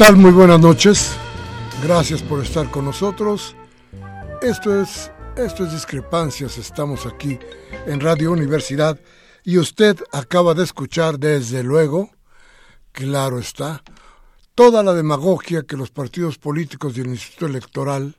[0.00, 0.16] Tal?
[0.16, 1.14] Muy buenas noches.
[1.82, 3.54] Gracias por estar con nosotros.
[4.40, 6.56] Esto es, esto es Discrepancias.
[6.56, 7.38] Estamos aquí
[7.86, 8.98] en Radio Universidad
[9.44, 12.08] y usted acaba de escuchar desde luego,
[12.92, 13.82] claro está,
[14.54, 18.16] toda la demagogia que los partidos políticos y el Instituto Electoral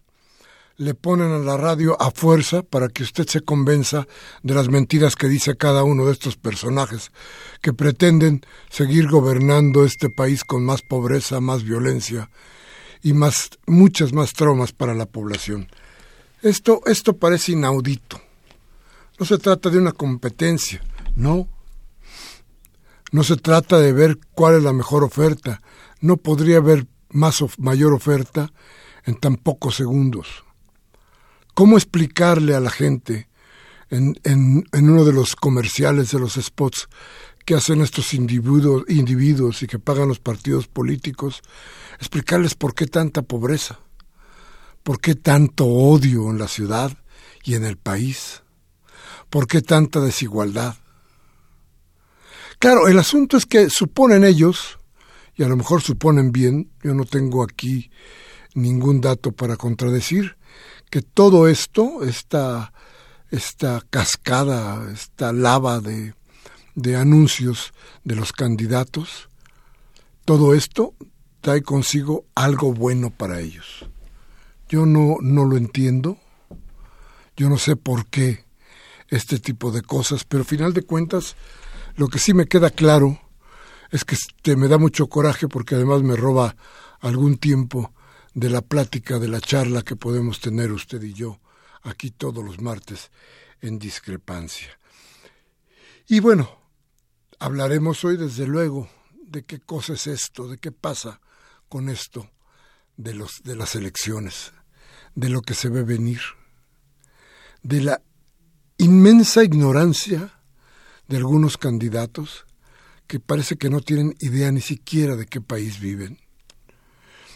[0.82, 4.08] le ponen a la radio a fuerza para que usted se convenza
[4.42, 7.12] de las mentiras que dice cada uno de estos personajes
[7.62, 12.32] que pretenden seguir gobernando este país con más pobreza, más violencia
[13.04, 15.70] y más muchas más traumas para la población.
[16.42, 18.20] Esto esto parece inaudito.
[19.20, 20.82] No se trata de una competencia,
[21.16, 21.48] no.
[23.12, 25.62] No se trata de ver cuál es la mejor oferta.
[26.00, 28.52] No podría haber más mayor oferta
[29.06, 30.44] en tan pocos segundos.
[31.54, 33.28] ¿Cómo explicarle a la gente
[33.90, 36.88] en, en, en, uno de los comerciales de los spots
[37.46, 41.42] que hacen estos individuos, individuos y que pagan los partidos políticos,
[42.00, 43.80] explicarles por qué tanta pobreza,
[44.84, 46.98] por qué tanto odio en la ciudad
[47.44, 48.44] y en el país,
[49.30, 50.76] por qué tanta desigualdad?
[52.60, 54.78] Claro, el asunto es que suponen ellos,
[55.36, 57.90] y a lo mejor suponen bien, yo no tengo aquí
[58.54, 60.38] ningún dato para contradecir,
[60.92, 62.74] que todo esto, esta,
[63.32, 66.14] esta cascada, esta lava de,
[66.76, 69.30] de anuncios de los candidatos,
[70.26, 70.94] todo esto
[71.40, 73.86] trae consigo algo bueno para ellos.
[74.68, 76.18] Yo no, no lo entiendo,
[77.38, 78.44] yo no sé por qué
[79.08, 81.38] este tipo de cosas, pero al final de cuentas
[81.96, 83.18] lo que sí me queda claro
[83.92, 86.58] es que este, me da mucho coraje porque además me roba
[87.00, 87.94] algún tiempo
[88.34, 91.40] de la plática, de la charla que podemos tener usted y yo
[91.84, 93.12] aquí todos los martes
[93.62, 94.80] en discrepancia.
[96.08, 96.50] Y bueno,
[97.40, 98.90] hablaremos hoy desde luego
[99.24, 101.22] de qué cosa es esto, de qué pasa
[101.70, 102.30] con esto
[102.98, 104.52] de los de las elecciones,
[105.16, 106.22] de lo que se ve venir,
[107.64, 108.02] de la
[108.78, 110.42] inmensa ignorancia
[111.08, 112.46] de algunos candidatos
[113.08, 116.21] que parece que no tienen idea ni siquiera de qué país viven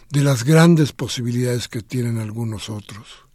[0.10, 3.26] de las grandes posibilidades que tienen algunos otros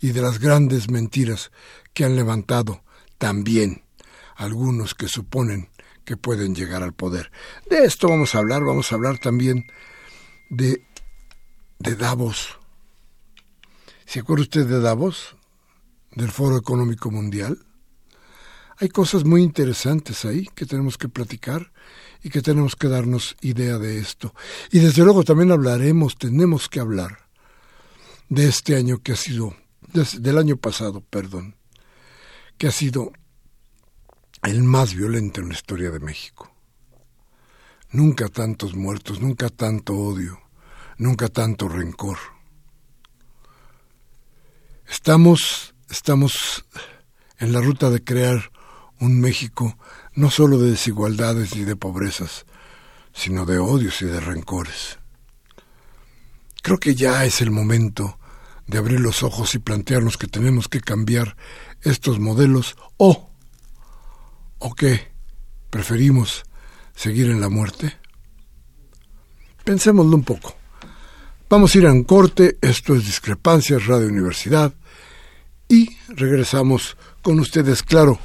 [0.00, 1.50] y de las grandes mentiras
[1.94, 2.82] que han levantado
[3.18, 3.84] también
[4.36, 5.70] algunos que suponen
[6.04, 7.32] que pueden llegar al poder.
[7.68, 9.66] De esto vamos a hablar, vamos a hablar también
[10.50, 10.84] de,
[11.78, 12.58] de Davos.
[14.04, 15.36] ¿Se acuerda usted de Davos?
[16.12, 17.66] Del Foro Económico Mundial.
[18.78, 21.72] Hay cosas muy interesantes ahí que tenemos que platicar
[22.26, 24.34] y que tenemos que darnos idea de esto.
[24.72, 27.28] Y desde luego también hablaremos, tenemos que hablar
[28.28, 29.54] de este año que ha sido,
[29.92, 31.54] del año pasado, perdón,
[32.58, 33.12] que ha sido
[34.42, 36.52] el más violento en la historia de México.
[37.92, 40.40] Nunca tantos muertos, nunca tanto odio,
[40.98, 42.18] nunca tanto rencor.
[44.88, 46.66] Estamos, estamos
[47.38, 48.50] en la ruta de crear
[48.98, 49.78] un México
[50.16, 52.46] no solo de desigualdades y de pobrezas,
[53.14, 54.98] sino de odios y de rencores.
[56.62, 58.18] Creo que ya es el momento
[58.66, 61.36] de abrir los ojos y plantearnos que tenemos que cambiar
[61.82, 63.30] estos modelos o,
[64.58, 65.12] o que
[65.70, 66.44] preferimos
[66.94, 67.92] seguir en la muerte?
[69.64, 70.56] Pensémoslo un poco.
[71.48, 74.74] Vamos a ir a un corte, esto es Discrepancias Radio Universidad
[75.68, 78.18] y regresamos con ustedes, claro.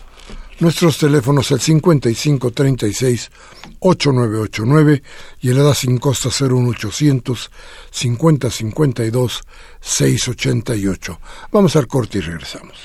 [0.61, 3.31] Nuestros teléfonos al 5536
[3.79, 5.01] 8989
[5.39, 7.49] y el EDA sin costa 01800
[7.89, 9.41] 5052
[9.79, 11.19] 688.
[11.51, 12.77] Vamos al corte y regresamos.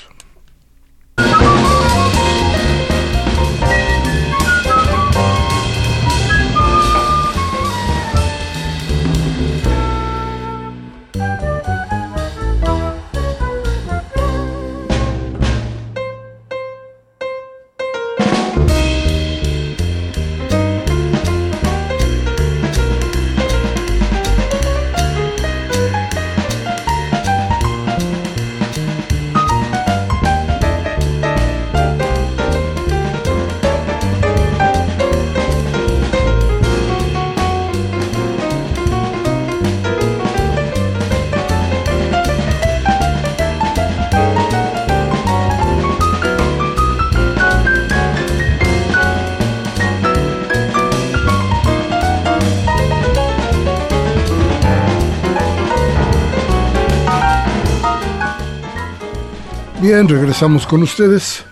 [59.89, 61.45] Bien, regresamos con ustedes.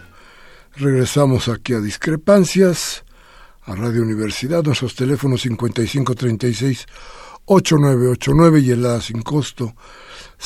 [0.76, 3.06] Regresamos aquí a Discrepancias,
[3.64, 6.86] a Radio Universidad, nuestros teléfonos 5536
[7.46, 9.74] 8989 y el la sin costo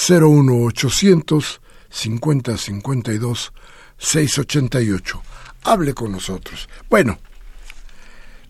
[0.07, 3.53] 01800 5052
[3.97, 5.23] 688.
[5.63, 6.69] Hable con nosotros.
[6.91, 7.17] Bueno,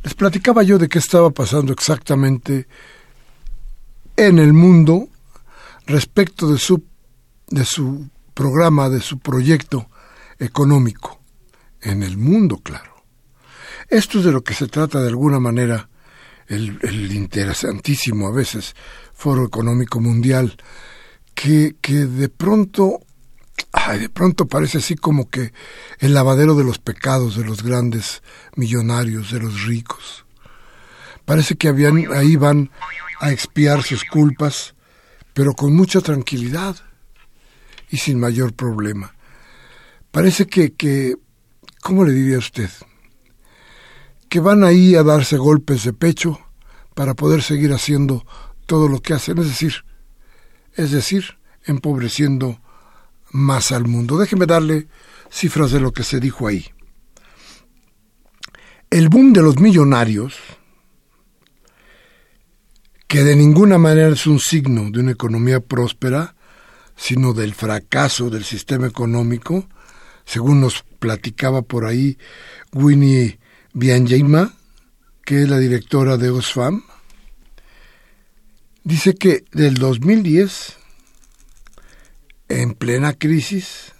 [0.03, 2.67] les platicaba yo de qué estaba pasando exactamente
[4.17, 5.07] en el mundo
[5.85, 6.83] respecto de su
[7.47, 8.05] de su
[8.39, 9.89] programa, de su proyecto
[10.39, 11.19] económico
[11.81, 13.03] en el mundo, claro.
[13.89, 15.89] Esto es de lo que se trata de alguna manera
[16.47, 18.77] el, interesantísimo a veces
[19.13, 20.55] Foro Económico Mundial,
[21.35, 23.01] que, que de pronto,
[23.73, 25.51] ay, de pronto parece así como que
[25.99, 28.23] el lavadero de los pecados de los grandes
[28.55, 30.23] millonarios, de los ricos.
[31.25, 32.71] Parece que habían, ahí van
[33.19, 34.75] a expiar sus culpas,
[35.33, 36.77] pero con mucha tranquilidad
[37.89, 39.15] y sin mayor problema.
[40.11, 41.15] Parece que, que,
[41.81, 42.69] ¿cómo le diría usted?
[44.27, 46.39] Que van ahí a darse golpes de pecho
[46.95, 48.25] para poder seguir haciendo
[48.65, 49.85] todo lo que hacen, es decir,
[50.75, 52.61] es decir, empobreciendo
[53.31, 54.17] más al mundo.
[54.17, 54.87] Déjeme darle
[55.29, 56.65] cifras de lo que se dijo ahí.
[58.89, 60.35] El boom de los millonarios,
[63.07, 66.35] que de ninguna manera es un signo de una economía próspera,
[66.99, 69.69] sino del fracaso del sistema económico,
[70.25, 72.17] según nos platicaba por ahí
[72.73, 73.39] Winnie
[73.73, 74.53] Bianjaima,
[75.23, 76.83] que es la directora de Osfam,
[78.83, 80.75] dice que del 2010,
[82.49, 83.93] en plena crisis,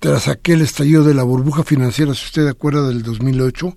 [0.00, 3.76] tras aquel estallido de la burbuja financiera, si usted acuerda del 2008,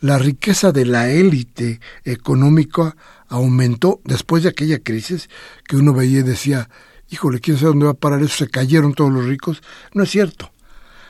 [0.00, 2.96] la riqueza de la élite económica
[3.28, 5.28] aumentó después de aquella crisis
[5.66, 6.68] que uno veía y decía,
[7.08, 9.62] híjole, quién sabe dónde va a parar eso, se cayeron todos los ricos.
[9.92, 10.52] No es cierto.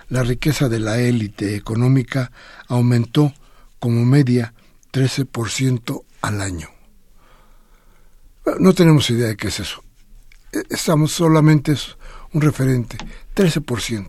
[0.08, 2.30] La riqueza de la élite económica
[2.68, 3.32] aumentó
[3.78, 4.54] como media
[4.92, 6.68] 13% al año.
[8.60, 9.82] No tenemos idea de qué es eso.
[10.52, 11.96] E, estamos solamente es
[12.32, 12.96] un referente,
[13.34, 14.08] 13%.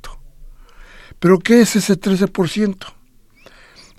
[1.20, 2.97] Pero ¿qué es ese 13%?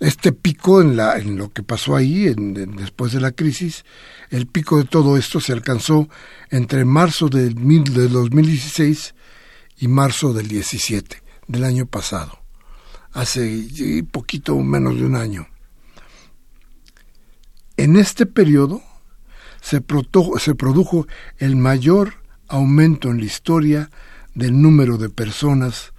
[0.00, 3.84] Este pico en, la, en lo que pasó ahí en, después de la crisis,
[4.30, 6.08] el pico de todo esto se alcanzó
[6.50, 9.14] entre marzo del, del 2016
[9.78, 12.40] y marzo del 17 del año pasado,
[13.12, 15.48] hace poquito menos de un año.
[17.76, 18.82] En este periodo
[19.60, 19.82] se,
[20.38, 21.06] se produjo
[21.38, 22.14] el mayor
[22.48, 23.90] aumento en la historia
[24.34, 25.92] del número de personas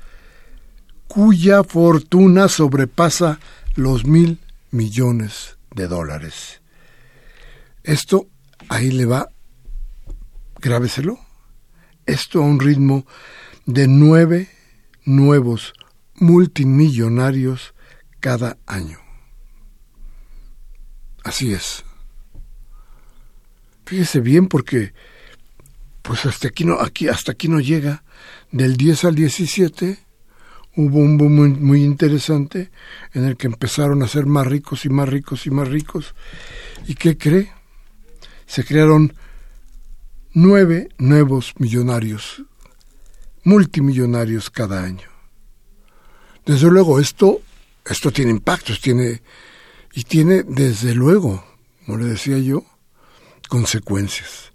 [1.07, 3.39] cuya fortuna sobrepasa
[3.79, 4.39] los mil
[4.71, 6.61] millones de dólares.
[7.83, 8.27] Esto
[8.67, 9.29] ahí le va,
[10.59, 11.17] grábeselo,
[12.05, 13.05] esto a un ritmo
[13.65, 14.49] de nueve
[15.05, 15.73] nuevos
[16.15, 17.73] multimillonarios
[18.19, 18.99] cada año.
[21.23, 21.85] Así es.
[23.85, 24.93] Fíjese bien porque
[26.01, 28.03] pues hasta aquí no aquí hasta aquí no llega
[28.51, 30.08] del 10 al 17
[30.79, 32.71] hubo un boom muy, interesante
[33.13, 36.15] en el que empezaron a ser más ricos y más ricos y más ricos.
[36.87, 37.51] ¿Y qué cree?
[38.47, 39.13] Se crearon
[40.33, 42.43] nueve nuevos millonarios,
[43.43, 45.09] multimillonarios cada año.
[46.45, 47.41] Desde luego, esto,
[47.85, 49.21] esto tiene impactos, tiene,
[49.93, 51.43] y tiene, desde luego,
[51.85, 52.63] como le decía yo,
[53.49, 54.53] consecuencias.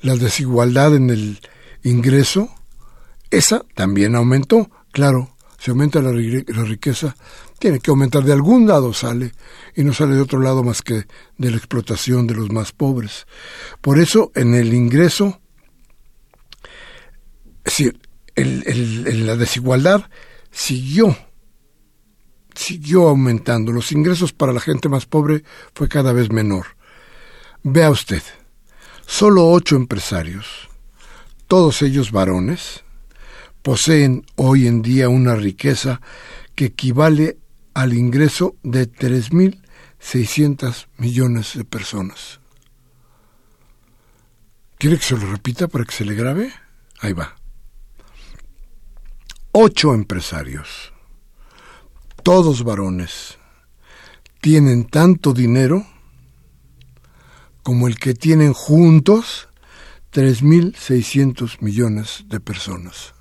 [0.00, 1.40] La desigualdad en el
[1.82, 2.54] ingreso,
[3.32, 7.16] esa también aumentó, claro, si aumenta la, riqueza,
[7.58, 9.32] tiene que aumentar de algún lado sale
[9.74, 11.06] y no sale de otro lado más que
[11.38, 13.26] de la explotación de los más pobres.
[13.80, 15.40] Por eso en el ingreso,
[17.64, 18.00] es decir,
[18.36, 20.04] la desigualdad
[20.50, 21.16] siguió,
[22.54, 23.72] siguió aumentando.
[23.72, 25.42] Los ingresos para la gente más pobre
[25.74, 26.66] fue cada vez menor.
[27.62, 28.22] Vea usted,
[29.06, 30.68] solo ocho empresarios,
[31.48, 32.84] todos ellos varones,
[33.66, 36.00] poseen hoy en día una riqueza
[36.54, 37.38] que equivale
[37.74, 42.38] al ingreso de 3.600 millones de personas.
[44.78, 46.52] ¿Quiere que se lo repita para que se le grabe?
[47.00, 47.34] Ahí va.
[49.50, 50.92] Ocho empresarios,
[52.22, 53.36] todos varones,
[54.40, 55.84] tienen tanto dinero
[57.64, 59.48] como el que tienen juntos
[60.12, 63.15] 3.600 millones de personas.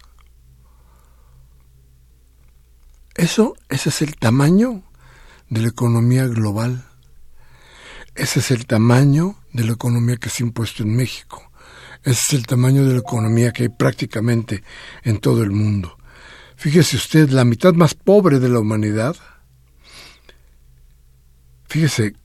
[3.15, 4.84] Eso, ese es el tamaño
[5.50, 6.86] de la economía global.
[8.13, 11.50] Ese es el tamaño de la economía que se ha impuesto en México.
[12.03, 14.63] Ese es el tamaño de la economía que hay prácticamente
[15.03, 15.98] en todo el mundo.
[16.57, 19.15] Fíjese usted, la mitad más pobre de la humanidad,
[21.67, 22.15] fíjese,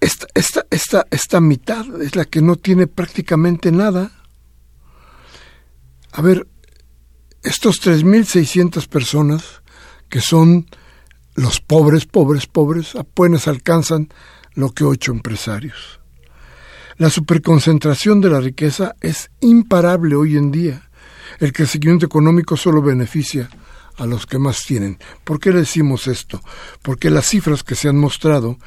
[0.00, 4.12] esta, esta, esta, esta mitad es la que no tiene prácticamente nada.
[6.12, 6.46] A ver,
[7.42, 9.62] estos 3.600 personas,
[10.08, 10.66] que son
[11.34, 14.08] los pobres, pobres, pobres, apenas alcanzan
[14.54, 16.00] lo que ocho empresarios.
[16.96, 20.90] La superconcentración de la riqueza es imparable hoy en día.
[21.38, 23.48] El crecimiento económico solo beneficia
[23.96, 24.98] a los que más tienen.
[25.22, 26.40] ¿Por qué le decimos esto?
[26.82, 28.58] Porque las cifras que se han mostrado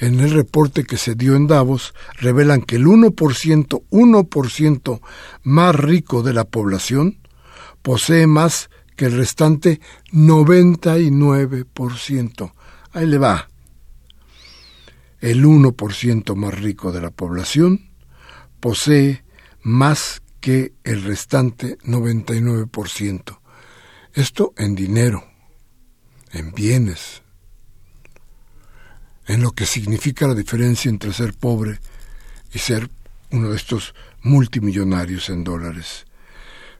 [0.00, 5.00] en el reporte que se dio en Davos revelan que el 1%, 1%
[5.44, 7.18] más rico de la población
[7.82, 9.80] posee más que el restante
[10.12, 12.52] 99%.
[12.92, 13.48] Ahí le va.
[15.20, 17.90] El 1% más rico de la población
[18.60, 19.24] posee
[19.62, 23.38] más que el restante 99%.
[24.14, 25.24] Esto en dinero,
[26.32, 27.22] en bienes,
[29.26, 31.78] en lo que significa la diferencia entre ser pobre
[32.52, 32.88] y ser
[33.30, 36.06] uno de estos multimillonarios en dólares.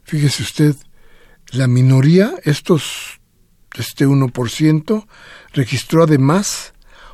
[0.03, 0.75] Fíjese usted
[1.51, 3.19] la minoría, estos,
[3.75, 5.07] este 1%,
[5.53, 6.73] registró además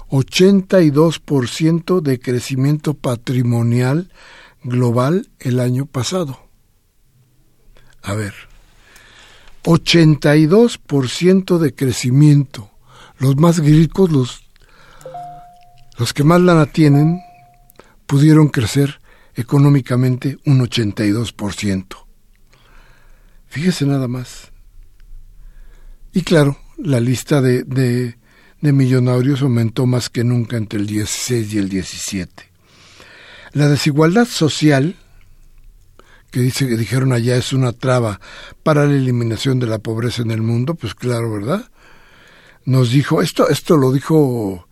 [0.09, 4.11] 82% de crecimiento patrimonial
[4.63, 6.39] global el año pasado.
[8.01, 8.33] A ver,
[9.63, 12.69] 82% de crecimiento.
[13.17, 14.43] Los más ricos, los,
[15.97, 17.21] los que más lana tienen,
[18.05, 19.01] pudieron crecer
[19.33, 22.04] económicamente un 82%.
[23.55, 24.51] Fíjese nada más.
[26.11, 31.57] Y claro, la lista de, de, millonarios aumentó más que nunca entre el 16 y
[31.59, 32.51] el 17.
[33.53, 34.97] La desigualdad social,
[36.31, 38.19] que dice que dijeron allá es una traba
[38.61, 41.71] para la eliminación de la pobreza en el mundo, pues claro, ¿verdad?
[42.65, 44.67] Nos dijo, esto, esto lo dijo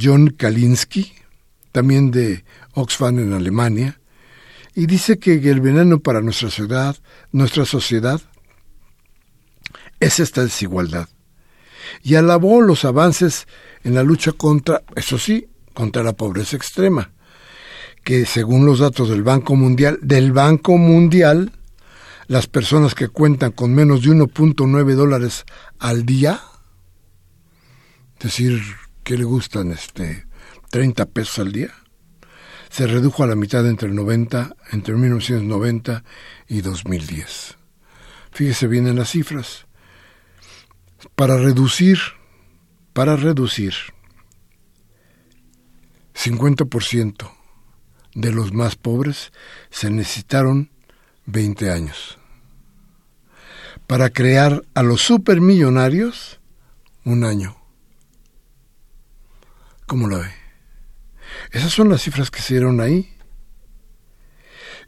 [0.00, 1.12] John Kalinsky,
[1.72, 3.98] también de Oxfam en Alemania,
[4.74, 6.96] y dice que el veneno para nuestra ciudad,
[7.30, 8.20] nuestra sociedad,
[10.00, 11.08] es esta desigualdad.
[12.02, 13.46] Y alabó los avances
[13.84, 17.12] en la lucha contra, eso sí, contra la pobreza extrema,
[18.02, 21.52] que según los datos del Banco Mundial, del Banco Mundial,
[22.26, 25.44] las personas que cuentan con menos de 1.9 dólares
[25.78, 26.40] al día,
[28.18, 28.62] es decir,
[29.04, 30.26] que le gustan este
[30.70, 31.74] 30 pesos al día,
[32.72, 36.04] se redujo a la mitad entre el 90, entre 1990
[36.48, 37.58] y 2010.
[38.30, 39.66] Fíjese bien en las cifras.
[41.14, 41.98] Para reducir,
[42.94, 43.74] para reducir
[46.14, 47.30] 50%
[48.14, 49.32] de los más pobres
[49.68, 50.70] se necesitaron
[51.26, 52.18] 20 años.
[53.86, 56.40] Para crear a los supermillonarios,
[57.04, 57.54] un año.
[59.86, 60.41] ¿Cómo lo ve?
[61.50, 63.14] Esas son las cifras que se dieron ahí.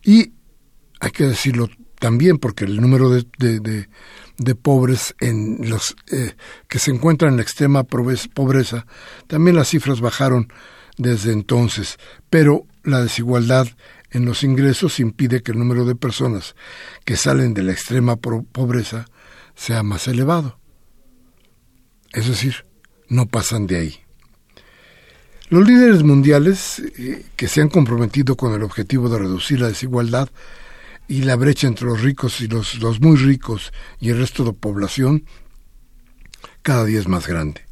[0.03, 0.35] Y
[1.01, 6.35] hay que decirlo también porque el número de, de, pobres en los eh,
[6.69, 8.87] que se encuentran en la extrema pobreza,
[9.27, 10.53] también las cifras bajaron
[10.99, 11.99] desde entonces,
[12.31, 13.67] pero la desigualdad
[14.11, 16.55] en los ingresos impide que el número de personas
[17.05, 19.07] que salen de la extrema pobreza
[19.55, 20.59] sea más elevado.
[22.13, 22.67] Es decir,
[23.09, 24.04] no pasan de ahí.
[25.55, 30.29] Los líderes mundiales eh, que se han comprometido con el objetivo de reducir la desigualdad
[31.07, 34.51] y la brecha entre los ricos y los, los muy ricos y el resto de
[34.51, 35.27] la población
[36.63, 37.65] cada día es más grande.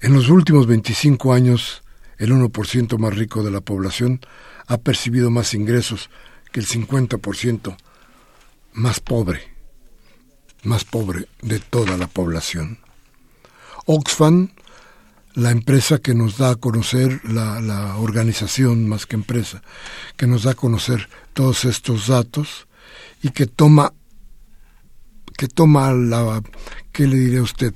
[0.00, 1.82] En los últimos 25 años,
[2.16, 4.22] el 1% más rico de la población
[4.68, 6.08] ha percibido más ingresos
[6.52, 7.76] que el 50%
[8.72, 9.42] más pobre,
[10.62, 12.78] más pobre de toda la población.
[13.84, 14.52] Oxfam,
[15.34, 19.62] la empresa que nos da a conocer, la, organización más que empresa,
[20.16, 22.66] que nos da a conocer todos estos datos
[23.22, 23.92] y que toma,
[25.36, 26.42] que toma la,
[26.92, 27.74] ¿qué le diré a usted?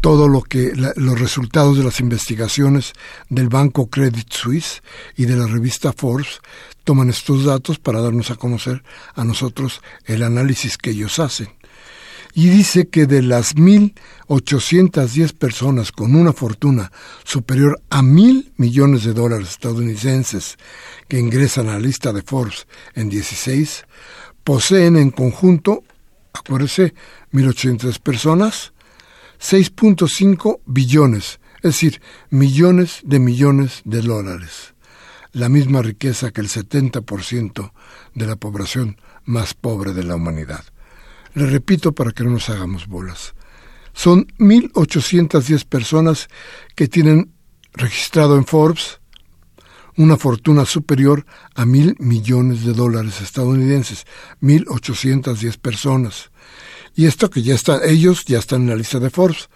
[0.00, 2.92] todo lo que los resultados de las investigaciones
[3.28, 4.82] del banco Credit Suisse
[5.16, 6.40] y de la revista Forbes
[6.82, 8.82] toman estos datos para darnos a conocer
[9.14, 11.50] a nosotros el análisis que ellos hacen.
[12.34, 16.90] Y dice que de las 1.810 personas con una fortuna
[17.24, 20.56] superior a mil millones de dólares estadounidenses
[21.08, 23.84] que ingresan a la lista de Forbes en 16,
[24.44, 25.84] poseen en conjunto,
[26.32, 26.94] acuérdese,
[27.32, 28.72] 1.810 personas,
[29.38, 34.74] 6.5 billones, es decir, millones de millones de dólares,
[35.32, 37.72] la misma riqueza que el 70%
[38.14, 40.64] de la población más pobre de la humanidad.
[41.34, 43.34] Le repito para que no nos hagamos bolas.
[43.92, 46.28] Son 1.810 personas
[46.74, 47.32] que tienen
[47.74, 49.00] registrado en Forbes
[49.96, 54.06] una fortuna superior a mil millones de dólares estadounidenses,
[54.40, 56.30] 1.810 personas.
[56.94, 59.48] Y esto que ya está, ellos ya están en la lista de Forbes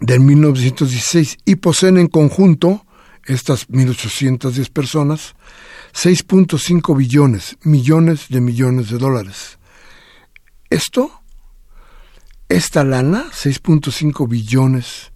[0.00, 2.84] del 1916 y poseen en conjunto
[3.24, 5.34] estas 1.810 personas
[5.94, 9.58] 6.5 billones, millones de millones de dólares.
[10.70, 11.22] Esto,
[12.48, 15.12] esta lana, 6.5 billones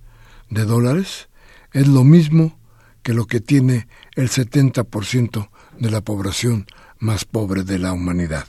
[0.49, 1.29] de dólares,
[1.73, 2.59] es lo mismo
[3.03, 6.67] que lo que tiene el 70% de la población
[6.99, 8.47] más pobre de la humanidad.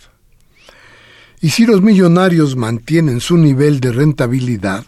[1.40, 4.86] Y si los millonarios mantienen su nivel de rentabilidad,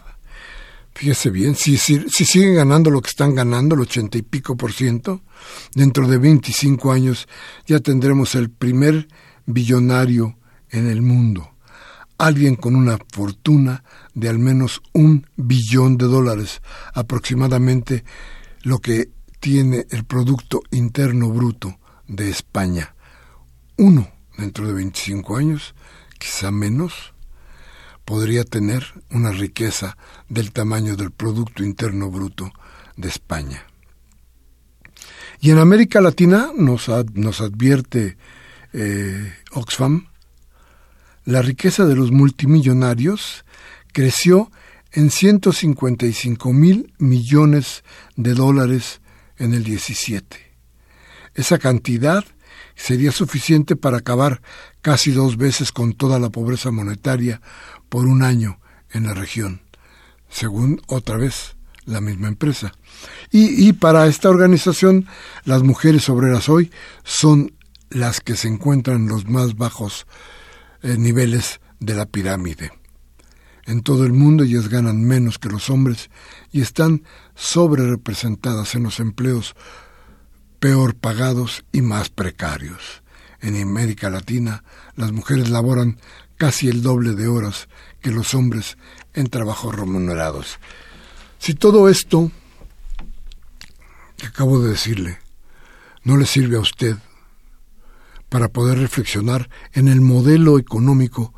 [0.94, 4.72] fíjese bien, si, si, siguen ganando lo que están ganando, el ochenta y pico por
[4.72, 5.22] ciento,
[5.74, 7.26] dentro de 25 años
[7.66, 9.08] ya tendremos el primer
[9.46, 10.38] billonario
[10.70, 11.53] en el mundo.
[12.18, 16.62] Alguien con una fortuna de al menos un billón de dólares,
[16.94, 18.04] aproximadamente
[18.62, 22.94] lo que tiene el Producto Interno Bruto de España.
[23.76, 25.74] Uno dentro de 25 años
[26.24, 27.12] quizá menos,
[28.04, 29.96] podría tener una riqueza
[30.28, 32.50] del tamaño del Producto Interno Bruto
[32.96, 33.66] de España.
[35.40, 38.16] Y en América Latina nos, advierte
[38.72, 40.08] eh, Oxfam,
[41.24, 43.44] la riqueza de los multimillonarios
[43.92, 44.50] creció
[44.92, 47.82] en 155 mil millones
[48.16, 49.00] de dólares
[49.38, 50.36] en el 17.
[51.34, 52.24] Esa cantidad
[52.76, 54.42] sería suficiente para acabar
[54.82, 57.40] casi dos veces con toda la pobreza monetaria
[57.88, 58.60] por un año
[58.90, 59.62] en la región,
[60.28, 62.74] según otra vez la misma empresa.
[63.30, 65.06] Y, para esta organización,
[65.44, 66.70] las mujeres obreras hoy
[67.02, 67.52] son
[67.90, 70.06] las que se encuentran en los más bajos
[70.84, 72.70] eh, niveles de la pirámide.
[73.64, 76.10] En todo el mundo ellas ganan menos que los hombres
[76.52, 79.56] y están sobre representadas en los empleos
[80.60, 83.02] peor pagados y más precarios.
[83.40, 84.62] En América Latina,
[84.94, 85.98] las mujeres laboran
[86.36, 87.68] casi el doble de horas
[88.02, 88.76] que los hombres
[89.14, 90.58] en trabajos remunerados.
[91.38, 92.30] Si todo esto
[94.18, 95.18] que acabo de decirle
[96.02, 96.98] no le sirve a usted
[98.34, 101.32] para poder reflexionar en el modelo económico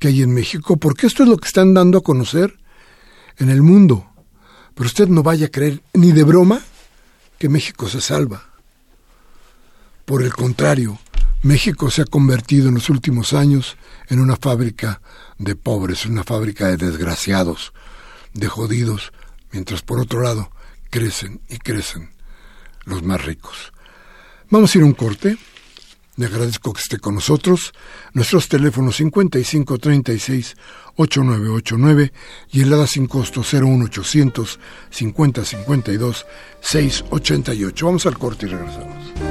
[0.00, 2.58] que hay en México, porque esto es lo que están dando a conocer
[3.36, 4.10] en el mundo.
[4.74, 6.60] Pero usted no vaya a creer ni de broma
[7.38, 8.50] que México se salva.
[10.04, 10.98] Por el contrario,
[11.42, 13.76] México se ha convertido en los últimos años
[14.08, 15.02] en una fábrica
[15.38, 17.72] de pobres, una fábrica de desgraciados,
[18.34, 19.12] de jodidos,
[19.52, 20.50] mientras por otro lado
[20.90, 22.10] crecen y crecen
[22.86, 23.72] los más ricos.
[24.48, 25.38] Vamos a ir a un corte.
[26.20, 27.72] Le agradezco que esté con nosotros.
[28.12, 30.54] Nuestros teléfonos 5536
[30.96, 32.12] 8989
[32.52, 36.26] y el ADA sin costo 01800 5052
[36.60, 37.86] 688.
[37.86, 39.29] Vamos al corte y regresamos.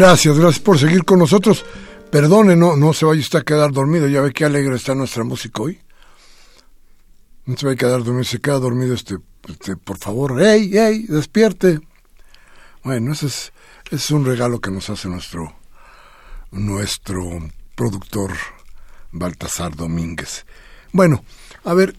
[0.00, 1.62] Gracias, gracias por seguir con nosotros.
[2.10, 4.08] Perdone, no, no se vaya usted a quedar dormido.
[4.08, 5.78] Ya ve qué alegre está nuestra música hoy.
[7.44, 8.24] No se vaya a quedar dormido.
[8.24, 10.40] Se queda dormido este, este por favor.
[10.40, 11.02] ¡Ey, ey!
[11.02, 11.80] Despierte.
[12.82, 13.52] Bueno, ese es,
[13.90, 15.54] es un regalo que nos hace nuestro,
[16.50, 17.22] nuestro
[17.74, 18.32] productor
[19.12, 20.46] Baltasar Domínguez.
[20.92, 21.22] Bueno,
[21.62, 21.94] a ver,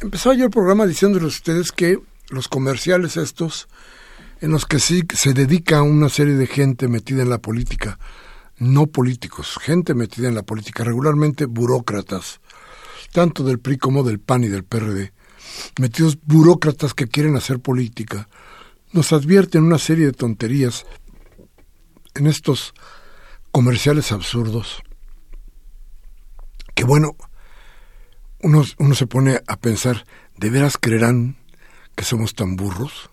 [0.00, 1.98] empezaba yo el programa diciéndoles a ustedes que
[2.30, 3.68] los comerciales estos,
[4.40, 7.98] en los que sí se dedica una serie de gente metida en la política,
[8.58, 12.40] no políticos, gente metida en la política, regularmente burócratas,
[13.12, 15.12] tanto del PRI como del PAN y del PRD,
[15.78, 18.28] metidos burócratas que quieren hacer política,
[18.92, 20.86] nos advierten una serie de tonterías
[22.14, 22.74] en estos
[23.50, 24.82] comerciales absurdos,
[26.74, 27.16] que bueno,
[28.42, 31.36] uno, uno se pone a pensar, ¿de veras creerán
[31.94, 33.10] que somos tan burros?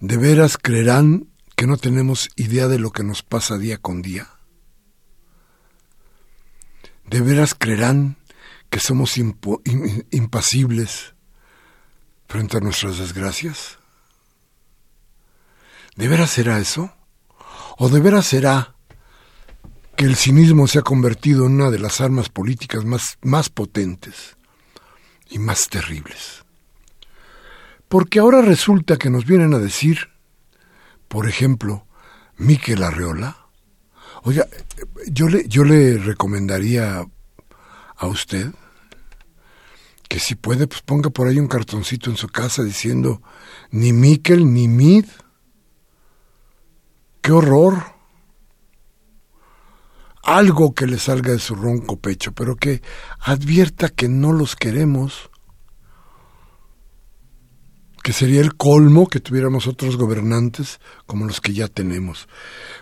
[0.00, 4.28] ¿De veras creerán que no tenemos idea de lo que nos pasa día con día?
[7.06, 8.16] ¿De veras creerán
[8.70, 11.14] que somos impasibles
[12.26, 13.78] frente a nuestras desgracias?
[15.96, 16.92] ¿De veras será eso?
[17.78, 18.74] ¿O de veras será
[19.96, 24.36] que el cinismo se ha convertido en una de las armas políticas más, más potentes
[25.28, 26.43] y más terribles?
[27.94, 30.08] Porque ahora resulta que nos vienen a decir,
[31.06, 31.86] por ejemplo,
[32.36, 33.46] Miquel Arreola.
[34.24, 34.48] Oiga,
[35.06, 37.06] yo le, yo le recomendaría
[37.96, 38.52] a usted
[40.08, 43.22] que si puede, pues ponga por ahí un cartoncito en su casa diciendo
[43.70, 45.06] ni Miquel ni Mid.
[47.20, 47.80] ¡Qué horror!
[50.24, 52.82] Algo que le salga de su ronco pecho, pero que
[53.20, 55.30] advierta que no los queremos
[58.04, 62.28] que sería el colmo que tuviéramos otros gobernantes como los que ya tenemos.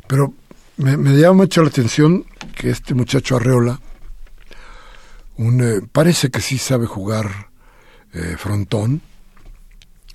[0.08, 0.34] Pero
[0.78, 3.80] me, llama mucho la atención que este muchacho Arreola,
[5.36, 7.50] un, eh, parece que sí sabe jugar
[8.12, 9.00] eh, frontón,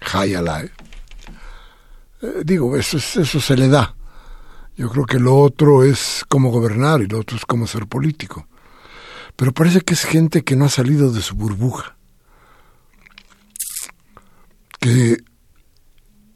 [0.01, 0.71] high alive.
[2.21, 3.95] Eh, digo, eso, eso se le da.
[4.75, 8.45] Yo creo que lo otro es cómo gobernar y lo otro es cómo ser político.
[9.37, 11.96] Pero parece que es gente que no ha salido de su burbuja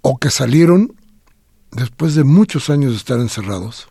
[0.02, 0.96] o que salieron
[1.72, 3.88] después de muchos años de estar encerrados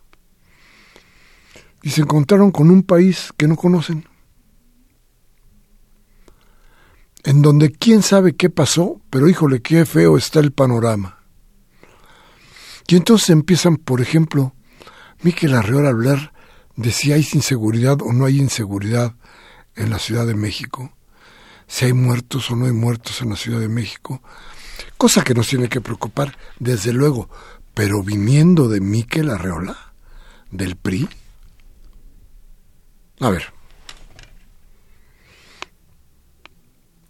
[1.81, 4.07] y se encontraron con un país que no conocen,
[7.23, 11.19] en donde quién sabe qué pasó, pero híjole, qué feo está el panorama.
[12.87, 14.53] Y entonces empiezan, por ejemplo,
[15.23, 16.33] Miquel Arreola a hablar
[16.75, 19.15] de si hay inseguridad o no hay inseguridad
[19.75, 20.93] en la Ciudad de México
[21.71, 24.21] si hay muertos o no hay muertos en la Ciudad de México,
[25.01, 27.27] cosa que nos tiene que preocupar, desde luego,
[27.73, 29.75] pero viniendo de Miquel Arreola,
[30.51, 31.09] del PRI.
[33.19, 33.51] A ver,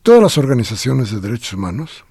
[0.04, 2.06] todas las organizaciones de derechos humanos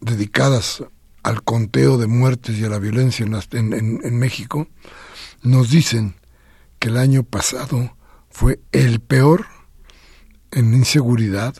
[0.00, 0.84] dedicadas
[1.24, 4.68] al conteo de muertes y a la violencia en, en México
[5.42, 6.14] nos dicen
[6.78, 7.96] que el año pasado
[8.30, 9.46] fue el peor
[10.52, 11.56] en inseguridad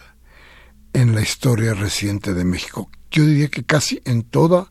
[0.95, 2.91] en la historia reciente de México.
[3.11, 4.71] Yo diría que casi en toda,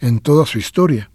[0.00, 1.10] en toda su historia.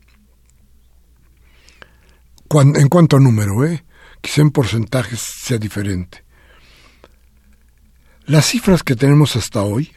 [2.52, 3.84] en cuanto a número, ¿eh?
[4.22, 6.24] quizá en porcentajes sea diferente.
[8.26, 9.92] Las cifras que tenemos hasta hoy,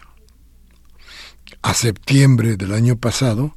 [1.63, 3.55] a septiembre del año pasado,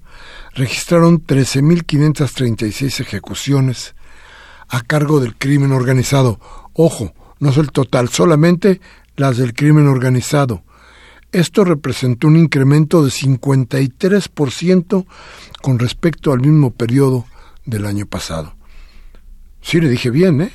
[0.54, 3.96] registraron 13.536 ejecuciones
[4.68, 6.40] a cargo del crimen organizado.
[6.74, 8.82] Ojo, no es el total, solamente
[9.16, 10.64] las del crimen organizado.
[11.32, 15.06] Esto representó un incremento de 53%
[15.62, 17.26] con respecto al mismo periodo
[17.66, 18.56] del año pasado.
[19.62, 20.52] Sí, le dije bien, ¿eh?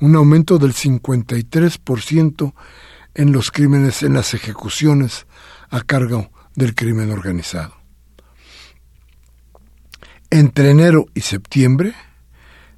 [0.00, 2.52] Un aumento del 53%
[3.14, 5.26] en los crímenes, en las ejecuciones
[5.70, 7.74] a cargo del crimen organizado.
[10.30, 11.94] Entre enero y septiembre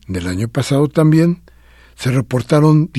[0.06, 1.42] del año pasado también
[1.96, 2.90] se reportaron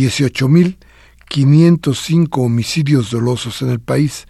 [1.30, 4.28] 18.505 homicidios dolosos en el país,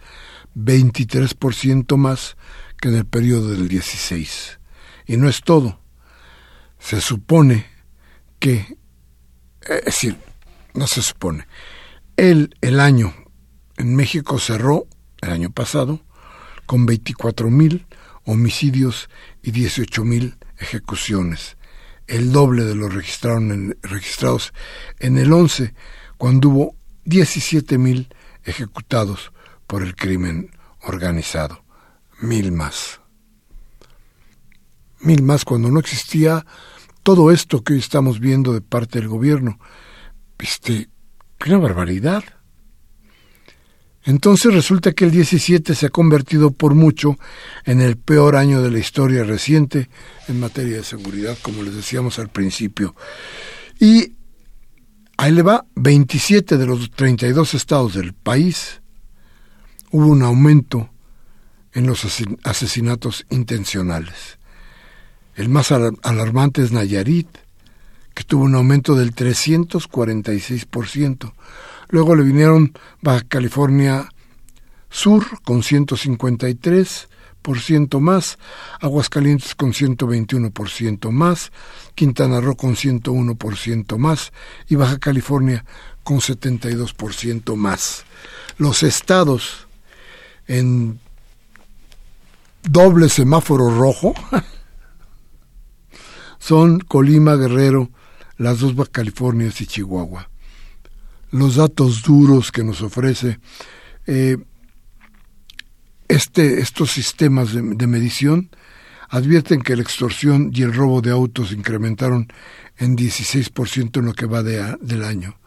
[0.56, 2.38] 23% más
[2.80, 4.60] que en el periodo del 16.
[5.08, 5.80] Y no es todo.
[6.80, 7.66] Se supone
[8.40, 8.78] que,
[9.62, 10.18] es decir,
[10.74, 11.48] no se supone,
[12.18, 13.14] el, el año
[13.78, 14.88] en México cerró,
[15.22, 16.02] el año pasado,
[16.66, 17.86] con 24.000
[18.26, 19.10] homicidios
[19.42, 21.58] y 18.000 ejecuciones
[22.08, 24.54] el doble de los registrados
[25.00, 25.74] en el 11,
[26.18, 28.08] cuando hubo 17.000
[28.44, 29.32] ejecutados
[29.68, 31.64] por el crimen organizado.
[32.22, 33.02] Mil más.
[35.02, 36.46] mil más cuando no existía
[37.04, 39.60] todo esto que hoy estamos viendo de parte del gobierno.
[40.40, 40.90] Este,
[41.46, 42.24] una barbaridad.
[44.04, 47.18] Entonces resulta que el 17 se ha convertido por mucho
[47.66, 49.90] en el peor año de la historia reciente
[50.28, 52.96] en materia de seguridad, como les decíamos al principio.
[53.80, 54.14] Y
[55.18, 58.82] ahí le va, 27 de los 32 estados del país
[59.92, 60.90] hubo un aumento
[61.74, 62.06] en los
[62.44, 64.38] asesinatos intencionales.
[65.36, 67.28] El más alarmante es Nayarit,
[68.14, 71.34] que tuvo un aumento del 346%.
[71.90, 74.10] Luego le vinieron Baja California
[74.90, 77.08] Sur con 153%
[78.00, 78.38] más,
[78.80, 81.52] Aguascalientes con 121% más,
[81.94, 84.32] Quintana Roo con 101% más
[84.68, 85.66] y Baja California
[86.04, 88.06] con 72% más.
[88.58, 89.68] Los estados
[90.48, 91.00] en
[92.64, 94.14] doble semáforo rojo
[96.40, 97.90] son Colima, Guerrero,
[98.38, 100.30] las dos Baja Californias y Chihuahua.
[101.32, 103.40] Los datos duros que nos ofrece
[104.08, 104.38] eh,
[106.08, 108.50] este, estos sistemas de, medición
[109.10, 112.28] advierten que la extorsión y el robo de autos incrementaron
[112.78, 115.38] en 16% en lo que va del año.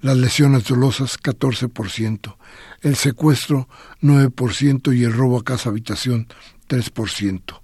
[0.00, 2.36] Las lesiones dolosas 14%,
[2.82, 3.68] el secuestro
[4.02, 6.28] 9% y el robo a casa habitación
[6.68, 7.60] 3%.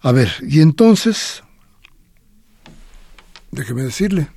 [0.00, 1.42] A ver, y entonces,
[3.50, 4.28] déjeme decirle,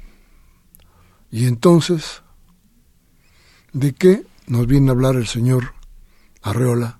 [1.31, 2.21] y entonces,
[3.73, 5.73] ¿de qué nos viene a hablar el señor
[6.41, 6.99] Arreola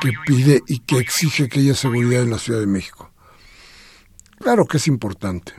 [0.00, 3.10] que pide y que exige que haya seguridad en la Ciudad de México?
[4.38, 5.54] Claro que es importante.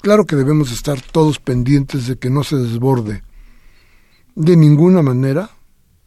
[0.00, 3.22] Claro que debemos estar todos pendientes de que no se desborde
[4.34, 5.50] de ninguna manera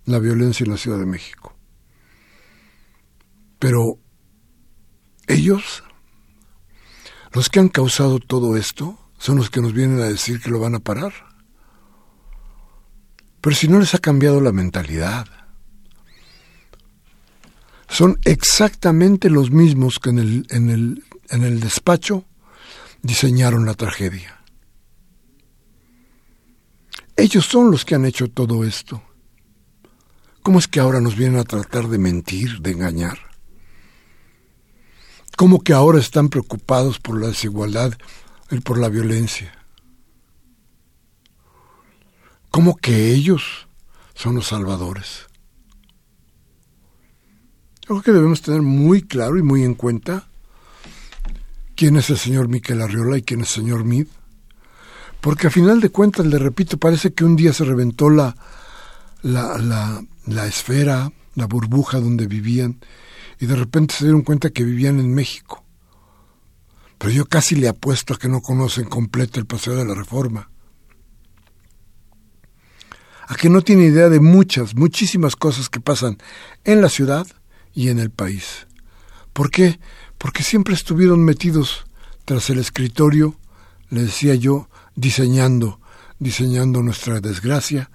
[0.06, 1.56] la violencia en la Ciudad de México.
[3.60, 4.00] Pero
[5.28, 5.84] ellos,
[7.32, 10.60] los que han causado todo esto, son los que nos vienen a decir que lo
[10.60, 11.14] van a parar.
[13.44, 15.28] Pero si no les ha cambiado la mentalidad,
[17.90, 22.24] son exactamente los mismos que en el, en el, en el despacho
[23.02, 24.42] diseñaron la tragedia.
[27.18, 29.04] Ellos son los que han hecho todo esto.
[30.42, 33.20] ¿Cómo es que ahora nos vienen a tratar de mentir, de engañar?
[35.36, 37.92] ¿Cómo que ahora están preocupados por la desigualdad
[38.52, 39.63] y por la violencia?
[42.54, 43.68] ¿Cómo que ellos
[44.14, 45.26] son los salvadores?
[47.84, 50.28] Creo que debemos tener muy claro y muy en cuenta
[51.76, 54.06] quién es el señor Miquel Arriola y quién es el señor Mid.
[55.20, 58.36] Porque a final de cuentas, le repito, parece que un día se reventó la,
[59.24, 62.78] la, la, la esfera, la burbuja donde vivían,
[63.40, 65.64] y de repente se dieron cuenta que vivían en México.
[67.00, 70.52] Pero yo casi le apuesto a que no conocen completo el paseo de la reforma.
[73.28, 76.18] A que no tiene idea de muchas, muchísimas cosas que pasan
[76.64, 77.28] en la ciudad
[77.74, 78.68] y en el país.
[79.32, 79.80] ¿Por qué?
[80.18, 81.86] Porque siempre estuvieron metidos
[82.26, 83.36] tras el escritorio,
[83.90, 85.80] le decía yo, diseñando,
[86.20, 87.90] diseñando nuestra desgracia,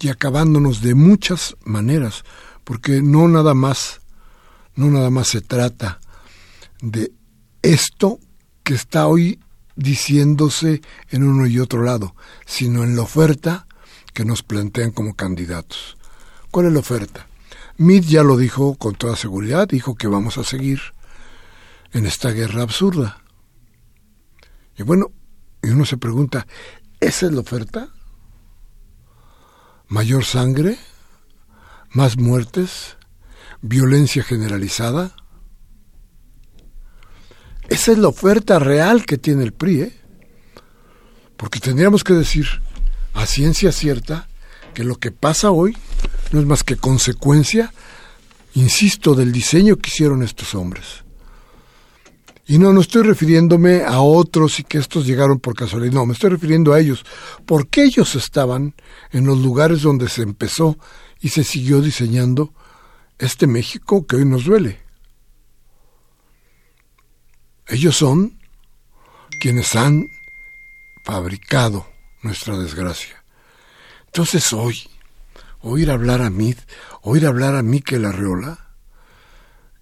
[0.00, 2.24] y acabándonos de muchas maneras,
[2.64, 4.00] porque no nada más,
[4.74, 6.00] no nada más se trata
[6.80, 7.12] de
[7.62, 8.20] esto
[8.62, 9.40] que está hoy
[9.74, 12.14] diciéndose en uno y otro lado,
[12.46, 13.66] sino en la oferta
[14.12, 15.96] que nos plantean como candidatos.
[16.50, 17.28] ¿Cuál es la oferta?
[17.76, 20.80] Mead ya lo dijo con toda seguridad, dijo que vamos a seguir
[21.92, 23.22] en esta guerra absurda.
[24.76, 25.12] Y bueno,
[25.62, 26.46] y uno se pregunta,
[27.00, 27.88] ¿esa es la oferta?
[29.88, 30.78] mayor sangre,
[31.90, 32.96] más muertes,
[33.62, 35.16] violencia generalizada.
[37.68, 40.00] Esa es la oferta real que tiene el PRI, ¿eh?
[41.36, 42.46] porque tendríamos que decir
[43.18, 44.28] a ciencia cierta
[44.74, 45.76] que lo que pasa hoy
[46.30, 47.72] no es más que consecuencia,
[48.54, 51.04] insisto, del diseño que hicieron estos hombres.
[52.46, 56.12] Y no, no estoy refiriéndome a otros y que estos llegaron por casualidad, no, me
[56.12, 57.04] estoy refiriendo a ellos,
[57.44, 58.74] porque ellos estaban
[59.10, 60.78] en los lugares donde se empezó
[61.20, 62.54] y se siguió diseñando
[63.18, 64.80] este México que hoy nos duele.
[67.66, 68.38] Ellos son
[69.40, 70.06] quienes han
[71.04, 71.97] fabricado
[72.28, 73.24] nuestra desgracia.
[74.06, 74.88] Entonces hoy,
[75.60, 76.54] oír hablar a mí,
[77.02, 78.68] oír hablar a Miquel Arreola,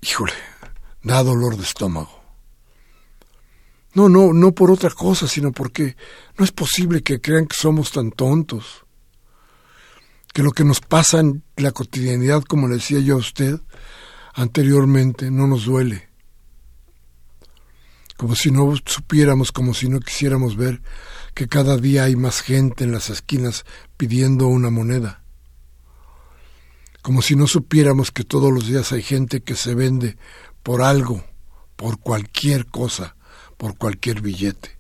[0.01, 0.33] híjole,
[1.03, 2.23] da dolor de estómago.
[3.95, 5.97] No, no, no por otra cosa, sino porque
[6.39, 8.85] no es posible que crean que somos tan tontos.
[10.33, 13.59] Que lo que nos pasa en la cotidianidad, como le decía yo a usted,
[14.35, 16.09] anteriormente no nos duele.
[18.17, 20.83] Como si no supiéramos, como si no quisiéramos ver
[21.35, 23.65] que cada día hay más gente en las esquinas
[23.97, 25.23] pidiendo una moneda.
[27.03, 30.17] Como si no supiéramos que todos los días hay gente que se vende
[30.63, 31.25] por algo,
[31.77, 33.17] por cualquier cosa,
[33.57, 34.79] por cualquier billete.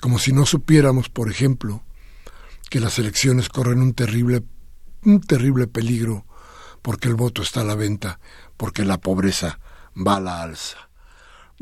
[0.00, 1.82] Como si no supiéramos, por ejemplo,
[2.68, 4.42] que las elecciones corren un terrible,
[5.02, 6.26] un terrible peligro
[6.82, 8.18] porque el voto está a la venta,
[8.56, 9.60] porque la pobreza
[9.96, 10.90] va a la alza.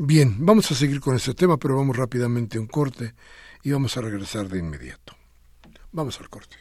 [0.03, 3.13] Bien, vamos a seguir con este tema, pero vamos rápidamente a un corte
[3.61, 5.15] y vamos a regresar de inmediato.
[5.91, 6.57] Vamos al corte.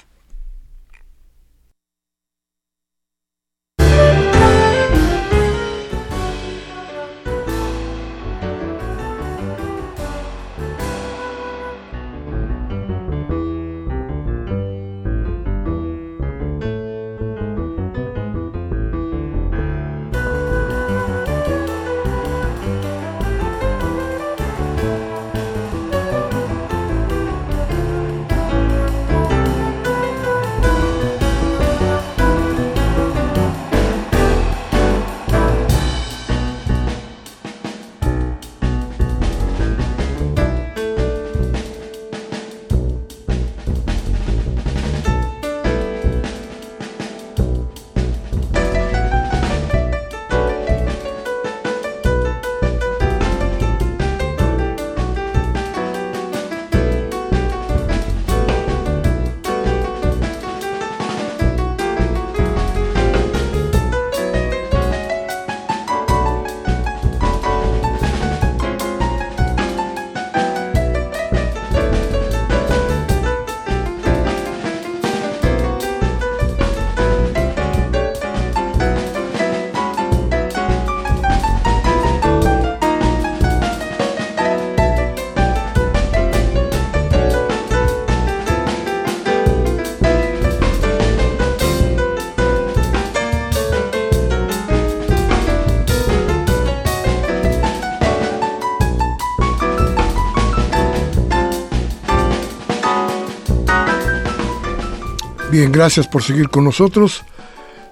[105.61, 107.23] Bien, gracias por seguir con nosotros.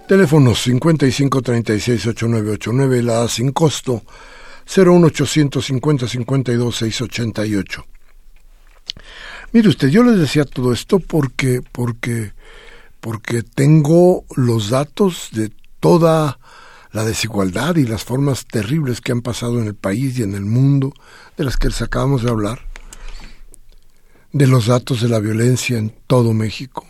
[0.09, 4.05] Teléfonos 55 36 8989, la sin costo,
[4.75, 7.85] 01800 50 52 688.
[9.53, 12.33] Mire usted, yo les decía todo esto porque, porque,
[13.01, 16.39] porque tengo los datos de toda
[16.91, 20.47] la desigualdad y las formas terribles que han pasado en el país y en el
[20.47, 20.95] mundo,
[21.37, 22.61] de las que les acabamos de hablar,
[24.33, 26.87] de los datos de la violencia en todo México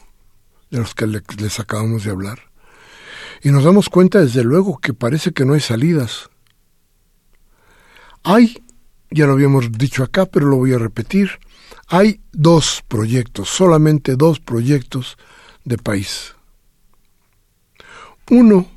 [0.71, 2.51] de los que les acabamos de hablar.
[3.43, 6.31] Y nos damos cuenta, desde luego, que parece que no hay salidas.
[8.25, 8.65] Hay,
[9.11, 11.39] ya lo habíamos dicho acá, pero lo voy a repetir,
[11.87, 15.17] hay dos proyectos, solamente dos proyectos
[15.65, 16.35] de país.
[18.31, 18.69] Uno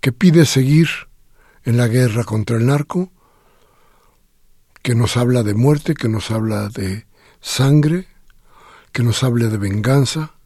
[0.00, 0.88] que pide seguir
[1.64, 3.12] en la guerra contra el narco,
[4.82, 7.06] que nos habla de muerte, que nos habla de
[7.40, 8.06] sangre,
[8.92, 10.37] que nos hable de venganza,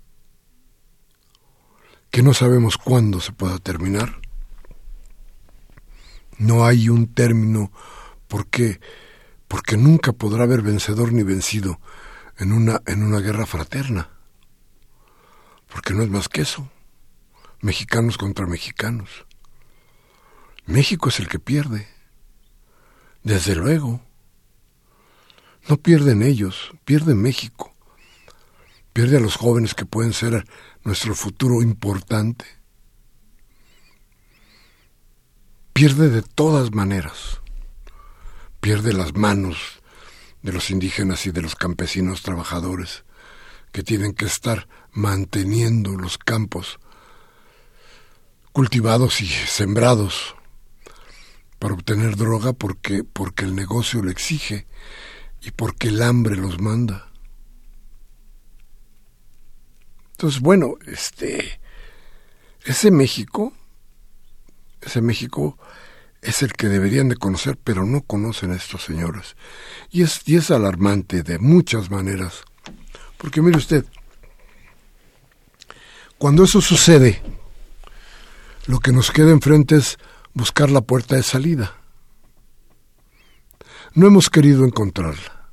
[2.12, 4.20] que no sabemos cuándo se pueda terminar.
[6.36, 7.72] No hay un término
[8.28, 8.80] porque
[9.48, 11.80] porque nunca podrá haber vencedor ni vencido
[12.38, 14.10] en una en una guerra fraterna.
[15.72, 16.70] Porque no es más que eso.
[17.62, 19.24] Mexicanos contra mexicanos.
[20.66, 21.88] México es el que pierde.
[23.22, 24.02] Desde luego.
[25.66, 27.71] No pierden ellos, pierde México.
[28.92, 30.46] Pierde a los jóvenes que pueden ser
[30.84, 32.44] nuestro futuro importante,
[35.72, 37.40] pierde de todas maneras,
[38.60, 39.80] pierde las manos
[40.42, 43.04] de los indígenas y de los campesinos trabajadores
[43.72, 46.78] que tienen que estar manteniendo los campos
[48.52, 50.34] cultivados y sembrados
[51.58, 54.66] para obtener droga porque, porque el negocio lo exige
[55.40, 57.11] y porque el hambre los manda.
[60.22, 61.58] Entonces, bueno, este,
[62.64, 63.52] ese México,
[64.80, 65.58] ese México
[66.20, 69.34] es el que deberían de conocer, pero no conocen a estos señores.
[69.90, 72.44] Y es, y es alarmante de muchas maneras.
[73.18, 73.84] Porque mire usted,
[76.18, 77.20] cuando eso sucede,
[78.68, 79.98] lo que nos queda enfrente es
[80.34, 81.74] buscar la puerta de salida.
[83.94, 85.50] No hemos querido encontrarla.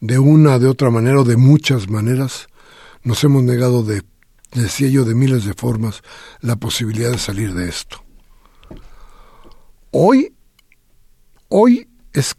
[0.00, 2.48] De una, de otra manera o de muchas maneras,
[3.04, 4.02] nos hemos negado de
[4.62, 6.02] decía yo, de miles de formas,
[6.40, 8.04] la posibilidad de salir de esto.
[9.90, 10.34] Hoy,
[11.48, 12.36] hoy es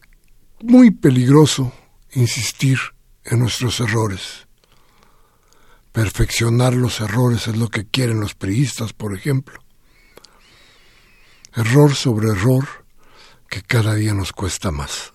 [0.62, 1.74] muy peligroso
[2.14, 2.80] insistir
[3.24, 4.48] en nuestros errores.
[5.92, 9.60] Perfeccionar los errores es lo que quieren los priistas, por ejemplo.
[11.54, 12.68] Error sobre error
[13.50, 15.14] que cada día nos cuesta más.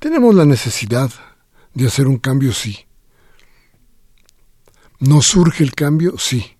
[0.00, 1.10] Tenemos la necesidad
[1.74, 2.86] de hacer un cambio, sí.
[5.04, 6.16] ¿Nos surge el cambio?
[6.16, 6.56] Sí.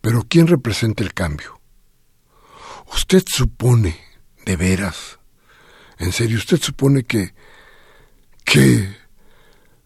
[0.00, 1.60] Pero ¿quién representa el cambio?
[2.94, 3.98] ¿Usted supone,
[4.46, 5.18] de veras,
[5.98, 7.34] en serio, usted supone que,
[8.44, 8.96] que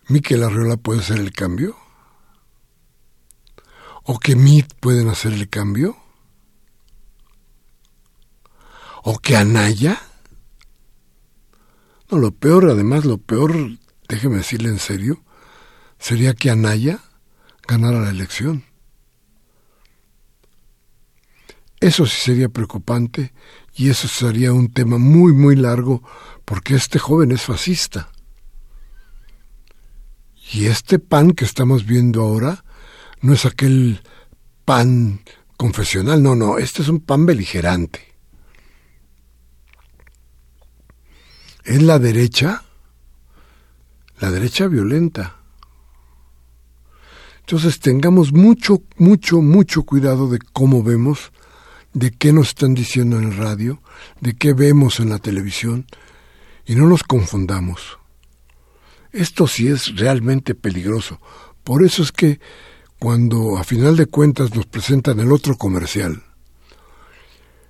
[0.09, 1.79] Miquel Arriola puede hacer el cambio?
[4.03, 5.97] ¿O que MIT pueden hacer el cambio?
[9.03, 9.99] ¿O que Anaya?
[12.11, 13.55] No, lo peor, además, lo peor,
[14.09, 15.23] déjeme decirle en serio,
[15.99, 17.01] sería que Anaya
[17.69, 18.65] ganara la elección.
[21.81, 23.33] Eso sí sería preocupante
[23.77, 26.03] y eso sería un tema muy, muy largo
[26.45, 28.11] porque este joven es fascista.
[30.51, 32.65] Y este pan que estamos viendo ahora
[33.21, 34.03] no es aquel
[34.65, 35.21] pan
[35.57, 38.01] confesional, no, no, este es un pan beligerante.
[41.65, 42.65] Es la derecha,
[44.21, 45.38] la derecha violenta.
[47.49, 51.33] Entonces tengamos mucho, mucho, mucho cuidado de cómo vemos
[51.95, 53.81] de qué nos están diciendo en el radio,
[54.21, 55.87] de qué vemos en la televisión,
[56.67, 57.97] y no nos confundamos.
[59.13, 61.23] Esto sí es realmente peligroso.
[61.65, 62.39] Por eso es que
[62.99, 66.23] cuando a final de cuentas nos presentan el otro comercial,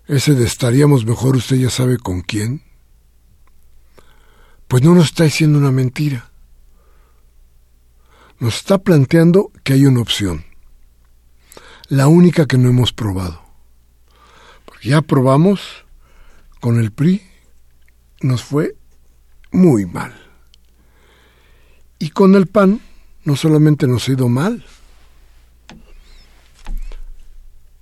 [0.08, 2.64] ese de estaríamos mejor usted ya sabe con quién,
[4.66, 6.32] pues no nos está diciendo una mentira.
[8.40, 10.44] Nos está planteando que hay una opción,
[11.88, 13.42] la única que no hemos probado.
[14.82, 15.60] Ya probamos
[16.60, 17.22] con el PRI,
[18.20, 18.76] nos fue
[19.50, 20.14] muy mal.
[21.98, 22.80] Y con el PAN
[23.24, 24.64] no solamente nos ha ido mal,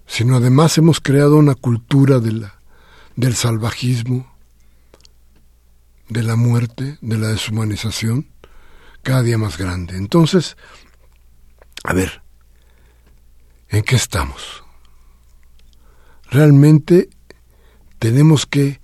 [0.06, 4.34] sino además hemos creado una cultura del salvajismo,
[6.08, 8.28] de la muerte, de la deshumanización,
[9.06, 9.96] cada día más grande.
[9.96, 10.56] Entonces,
[11.84, 12.22] a ver,
[13.68, 14.64] ¿en qué estamos?
[16.28, 17.08] ¿Realmente
[18.00, 18.80] tenemos que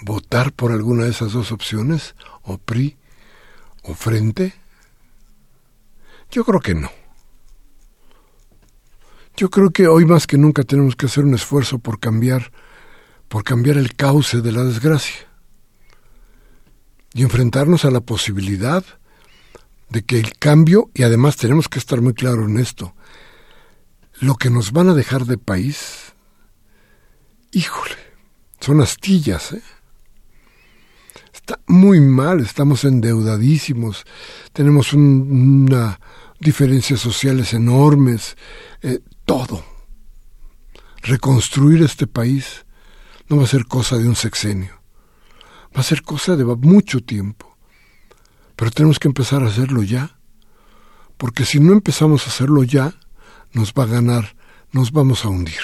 [0.00, 2.14] votar por alguna de esas dos opciones?
[2.42, 2.96] ¿O PRI
[3.82, 4.54] o Frente?
[6.30, 6.90] Yo creo que no.
[9.36, 12.50] Yo creo que hoy más que nunca tenemos que hacer un esfuerzo por cambiar,
[13.28, 15.28] por cambiar el cauce de la desgracia
[17.12, 18.82] y enfrentarnos a la posibilidad
[19.90, 22.94] de que el cambio, y además tenemos que estar muy claros en esto,
[24.20, 26.06] lo que nos van a dejar de país
[27.56, 27.96] híjole,
[28.60, 29.62] son astillas, ¿eh?
[31.32, 34.04] Está muy mal, estamos endeudadísimos,
[34.52, 35.98] tenemos una
[36.38, 38.36] diferencias sociales enormes,
[38.82, 39.64] eh, todo.
[41.00, 42.66] Reconstruir este país
[43.28, 44.82] no va a ser cosa de un sexenio,
[45.74, 47.55] va a ser cosa de mucho tiempo.
[48.56, 50.18] Pero tenemos que empezar a hacerlo ya,
[51.18, 52.94] porque si no empezamos a hacerlo ya,
[53.52, 54.36] nos va a ganar,
[54.72, 55.60] nos vamos a hundir.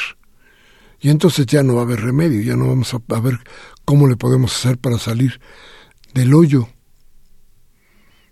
[1.01, 3.41] Y entonces ya no va a haber remedio, ya no vamos a, ver
[3.85, 5.41] cómo le podemos hacer para salir
[6.15, 6.69] del hoyo,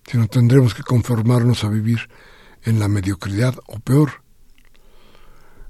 [0.07, 2.09] sino tendremos que conformarnos a vivir
[2.63, 4.23] en la mediocridad o peor,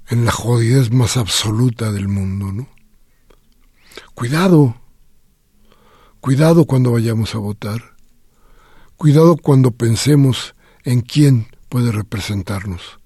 [0.09, 2.69] en la jodidez más absoluta del mundo, ¿no?
[4.13, 4.75] Cuidado,
[6.19, 7.90] cuidado cuando vayamos a votar,
[9.01, 12.99] cuidado cuando pensemos en quién puede representarnos.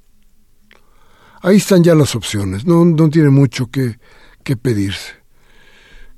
[1.42, 3.98] Ahí están ya las opciones, no, no tiene mucho que,
[4.44, 5.14] que pedirse.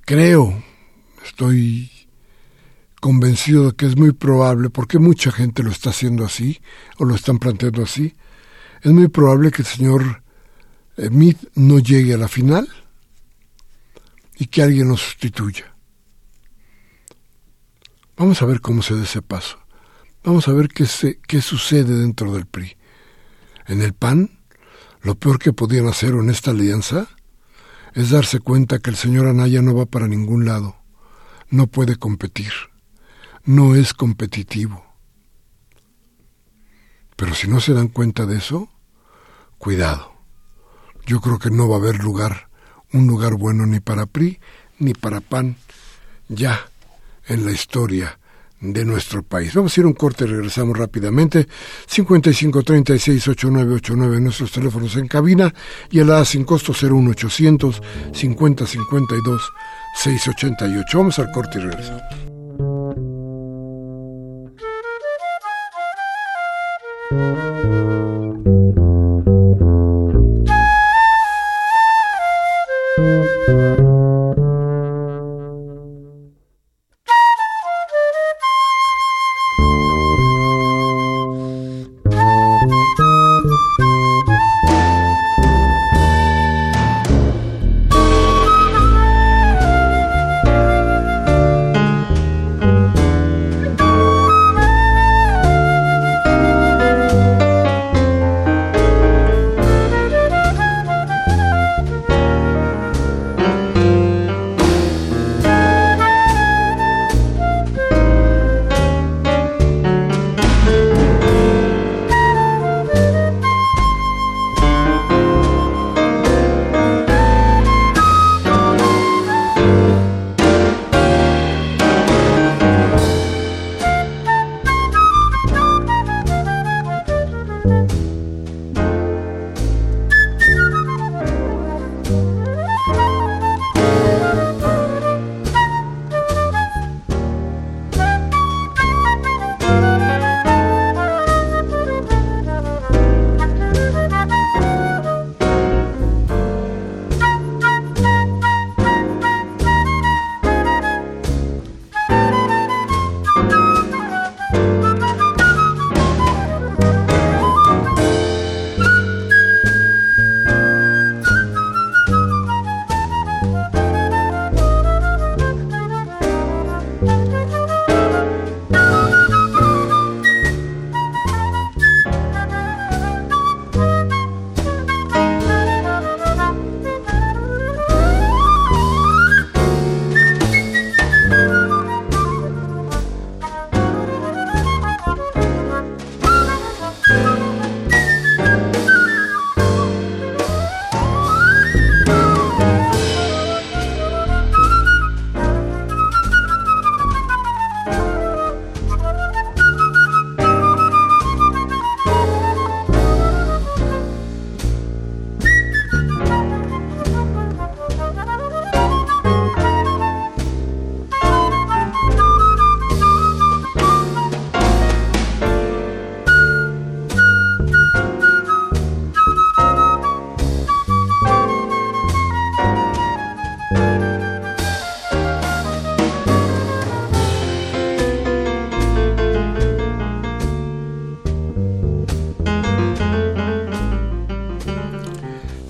[0.01, 0.63] Creo,
[1.23, 1.91] estoy
[2.99, 6.59] convencido de que es muy probable, porque mucha gente lo está haciendo así,
[6.97, 8.15] o lo están planteando así,
[8.81, 10.23] es muy probable que el señor
[10.97, 12.67] Smith no llegue a la final
[14.39, 15.71] y que alguien lo sustituya.
[18.17, 19.59] Vamos a ver cómo se da ese paso.
[20.27, 22.75] Vamos a ver qué, se, qué sucede dentro del PRI.
[23.65, 24.41] En el PAN
[25.01, 27.07] lo peor que podían hacer en esta alianza
[27.93, 30.75] es darse cuenta que el señor Anaya no va para ningún lado,
[31.49, 32.51] no puede competir,
[33.45, 34.83] no es competitivo.
[37.15, 38.67] Pero si no se dan cuenta de eso,
[39.57, 40.11] cuidado.
[41.05, 42.49] Yo creo que no va a haber lugar,
[42.91, 44.41] un lugar bueno ni para PRI
[44.77, 45.55] ni para PAN
[46.27, 46.69] ya
[47.27, 48.19] en la historia
[48.59, 49.53] de nuestro país.
[49.53, 51.47] Vamos a ir a un corte regresamos rápidamente.
[51.87, 55.53] 55 36 8989 nuestros teléfonos en cabina
[55.91, 57.81] y el A sin costo 01800
[58.13, 59.41] 50 52
[59.95, 60.97] 688.
[60.97, 62.26] Vamos al corte y regresamos.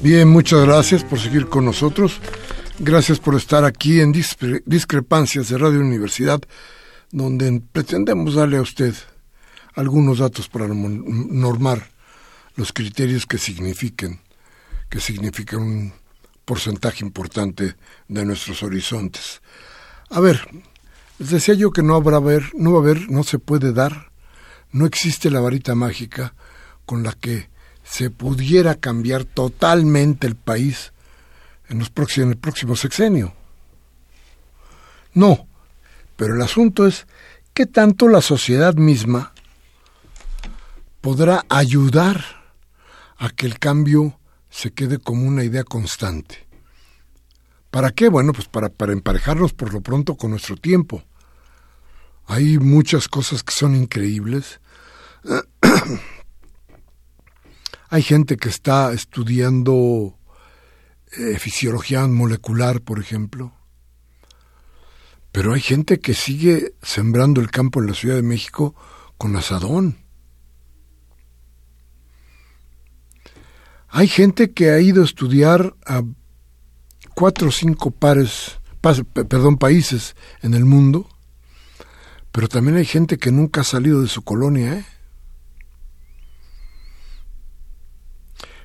[0.10, 2.22] Bien, muchas gracias por seguir con nosotros.
[2.80, 6.40] Gracias por estar aquí en Discrepancias de Radio Universidad,
[7.12, 8.96] donde pretendemos darle a usted
[9.76, 11.90] algunos datos para normar
[12.56, 14.22] los criterios que signifiquen,
[14.88, 15.94] que significan un
[16.46, 17.76] porcentaje importante
[18.08, 19.42] de nuestros horizontes.
[20.10, 20.40] A ver,
[21.20, 24.10] les decía yo que no habrá ver, no va a haber, no se puede dar,
[24.72, 26.34] no existe la varita mágica
[26.86, 27.50] con la que
[27.90, 30.92] se pudiera cambiar totalmente el país
[31.70, 33.34] en, los próximos, en el próximo sexenio.
[35.14, 35.48] No,
[36.16, 37.08] pero el asunto es
[37.54, 39.34] qué tanto la sociedad misma
[41.02, 42.24] podrá ayudar
[43.18, 44.20] a que el cambio
[44.50, 46.46] se quede como una idea constante.
[47.72, 48.10] ¿Para qué?
[48.10, 51.04] Bueno, pues para, para emparejarnos por lo pronto con nuestro tiempo.
[52.26, 54.60] Hay muchas cosas que son increíbles.
[57.90, 60.18] Hay gente que está estudiando
[61.18, 63.54] eh, fisiología molecular, por ejemplo.
[65.32, 68.76] Pero hay gente que sigue sembrando el campo en la Ciudad de México
[69.18, 69.98] con asadón.
[73.88, 76.04] Hay gente que ha ido a estudiar a
[77.16, 81.08] cuatro o cinco pares, perdón, países en el mundo,
[82.32, 84.86] pero también hay gente que nunca ha salido de su colonia, ¿eh?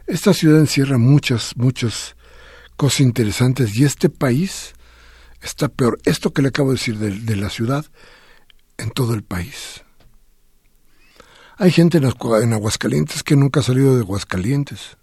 [0.06, 2.16] Esta ciudad encierra muchas, muchas
[2.76, 4.74] cosas interesantes y este país
[5.40, 5.98] está peor.
[6.04, 7.86] Esto que le acabo de decir de, la ciudad,
[8.78, 9.82] en todo el país.
[11.58, 14.96] Hay gente en, en Aguascalientes que nunca ha salido de Aguascalientes.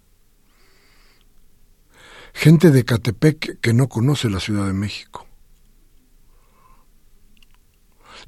[2.32, 5.26] Gente de Catepec que no conoce la Ciudad de México.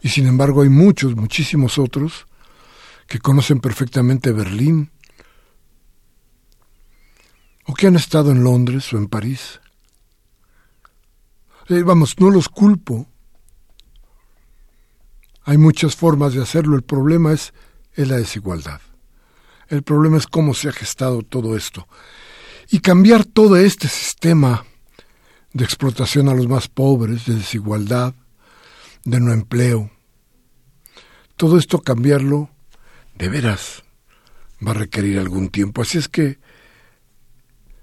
[0.01, 2.27] Y sin embargo hay muchos, muchísimos otros
[3.07, 4.91] que conocen perfectamente Berlín,
[7.65, 9.61] o que han estado en Londres o en París.
[11.69, 13.07] Eh, vamos, no los culpo.
[15.45, 16.77] Hay muchas formas de hacerlo.
[16.77, 17.53] El problema es,
[17.95, 18.81] es la desigualdad.
[19.69, 21.89] El problema es cómo se ha gestado todo esto.
[22.71, 24.65] Y cambiar todo este sistema
[25.53, 28.15] de explotación a los más pobres, de desigualdad,
[29.05, 29.91] de no empleo.
[31.37, 32.51] Todo esto cambiarlo,
[33.17, 33.83] de veras,
[34.67, 35.83] va a requerir algún tiempo.
[35.83, 36.39] Así es que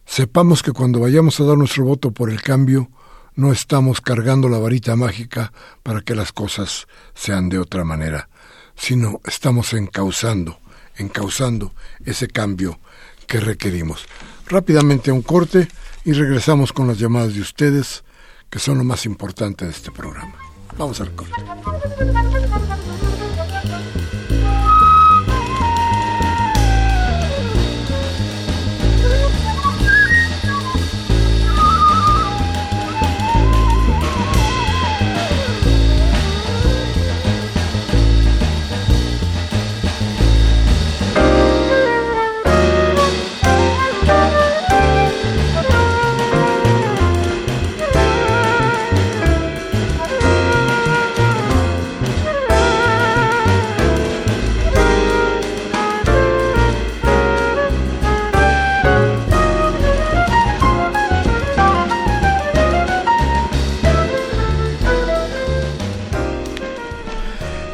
[0.09, 2.89] sepamos que cuando vayamos a dar nuestro voto por el cambio,
[3.35, 5.53] no estamos cargando la varita mágica
[5.83, 8.27] para que las cosas sean de otra manera,
[8.75, 10.57] sino estamos encauzando,
[10.97, 12.79] encauzando ese cambio
[13.27, 14.07] que requerimos.
[14.47, 15.67] Rápidamente un corte
[16.03, 18.03] y regresamos con las llamadas de ustedes,
[18.49, 20.33] que son lo más importante de este programa.
[20.75, 21.35] Vamos al corte.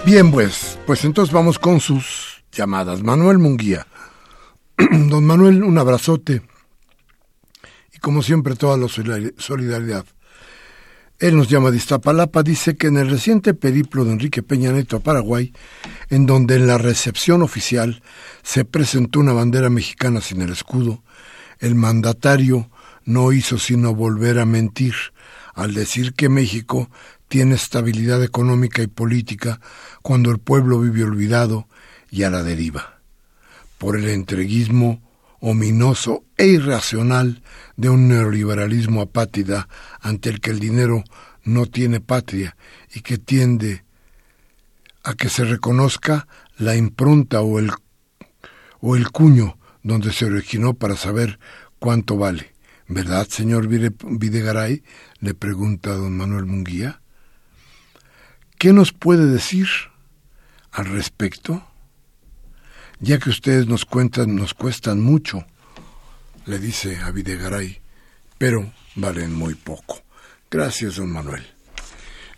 [0.05, 3.01] Bien, pues, pues entonces vamos con sus llamadas.
[3.01, 3.87] Manuel Munguía.
[4.77, 6.43] Don Manuel, un abrazote.
[7.91, 10.05] Y como siempre, toda la solidaridad.
[11.17, 14.97] Él nos llama de Iztapalapa, dice que en el reciente periplo de Enrique Peña Neto
[14.97, 15.53] a Paraguay,
[16.11, 18.03] en donde en la recepción oficial
[18.43, 21.01] se presentó una bandera mexicana sin el escudo,
[21.57, 22.69] el mandatario
[23.05, 24.93] no hizo sino volver a mentir
[25.55, 26.89] al decir que México
[27.27, 29.59] tiene estabilidad económica y política
[30.01, 31.67] cuando el pueblo vive olvidado
[32.11, 32.99] y a la deriva,
[33.77, 35.01] por el entreguismo
[35.39, 37.43] ominoso e irracional
[37.77, 39.67] de un neoliberalismo apátrida
[39.99, 41.03] ante el que el dinero
[41.43, 42.55] no tiene patria
[42.93, 43.83] y que tiende
[45.03, 47.71] a que se reconozca la impronta o el,
[48.79, 51.39] o el cuño donde se originó para saber
[51.77, 52.53] cuánto vale.
[52.87, 54.83] ¿Verdad, señor Videgaray?
[55.19, 57.01] le pregunta don Manuel Munguía.
[58.57, 59.67] ¿Qué nos puede decir
[60.71, 61.65] al respecto?
[62.99, 65.45] Ya que ustedes nos cuentan, nos cuestan mucho,
[66.45, 67.81] le dice a Videgaray,
[68.37, 70.01] pero valen muy poco.
[70.49, 71.45] Gracias, don Manuel.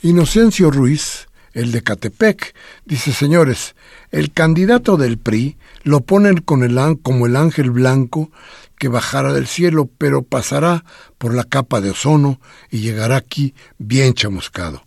[0.01, 2.55] Inocencio Ruiz, el de Catepec,
[2.86, 3.76] dice, señores,
[4.09, 8.32] el candidato del PRI lo ponen con el, como el ángel blanco
[8.80, 10.84] que bajara del cielo, pero pasará
[11.20, 12.39] por la capa de ozono
[12.72, 14.87] y llegará aquí bien chamuscado.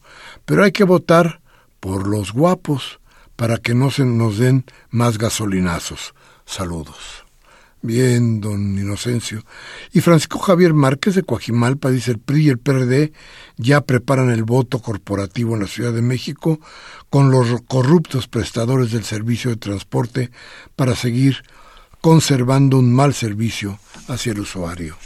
[0.50, 1.40] Pero hay que votar
[1.78, 2.98] por los guapos
[3.36, 6.12] para que no se nos den más gasolinazos.
[6.44, 7.24] Saludos.
[7.82, 9.44] Bien, don Inocencio.
[9.92, 13.12] Y Francisco Javier Márquez de Coajimalpa dice el PRI y el PRD
[13.58, 16.58] ya preparan el voto corporativo en la Ciudad de México
[17.10, 20.32] con los corruptos prestadores del servicio de transporte
[20.74, 21.44] para seguir
[22.00, 23.78] conservando un mal servicio
[24.08, 24.96] hacia el usuario.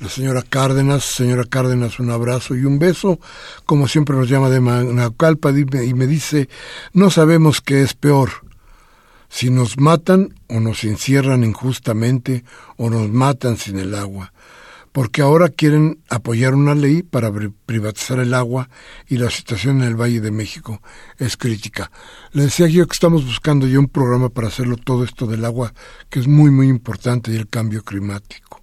[0.00, 3.18] La señora Cárdenas, señora Cárdenas, un abrazo y un beso,
[3.66, 6.48] como siempre nos llama de Manacalpa y me dice,
[6.92, 8.30] no sabemos qué es peor,
[9.28, 12.44] si nos matan o nos encierran injustamente
[12.76, 14.32] o nos matan sin el agua,
[14.92, 17.32] porque ahora quieren apoyar una ley para
[17.66, 18.70] privatizar el agua
[19.08, 20.80] y la situación en el Valle de México
[21.18, 21.90] es crítica.
[22.30, 25.74] Le decía yo que estamos buscando ya un programa para hacerlo todo esto del agua,
[26.08, 28.57] que es muy, muy importante, y el cambio climático.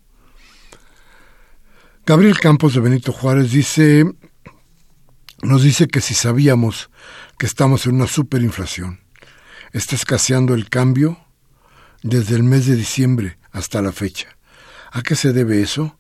[2.08, 4.06] Gabriel Campos de Benito Juárez dice,
[5.42, 6.92] nos dice que si sabíamos
[7.40, 9.00] que estamos en una superinflación,
[9.74, 11.18] está escaseando el cambio
[12.04, 14.38] desde el mes de diciembre hasta la fecha.
[14.92, 15.98] ¿A qué se debe eso?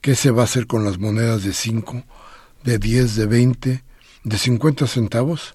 [0.00, 2.02] ¿Qué se va a hacer con las monedas de 5,
[2.64, 3.84] de 10, de 20,
[4.24, 5.54] de 50 centavos?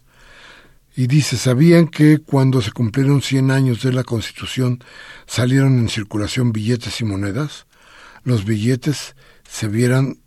[0.95, 4.81] Y dice, ¿sabían que cuando se cumplieron 100 años de la Constitución
[5.27, 7.65] salieron en circulación billetes y monedas?
[8.23, 9.15] Los billetes
[9.51, 10.17] se vieran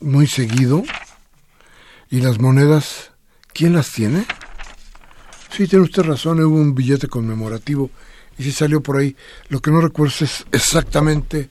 [0.00, 0.82] muy seguido
[2.10, 3.12] y las monedas,
[3.52, 4.24] ¿quién las tiene?
[5.50, 7.90] Sí, tiene usted razón, hubo un billete conmemorativo
[8.38, 9.14] y sí salió por ahí.
[9.50, 11.50] Lo que no recuerdo es exactamente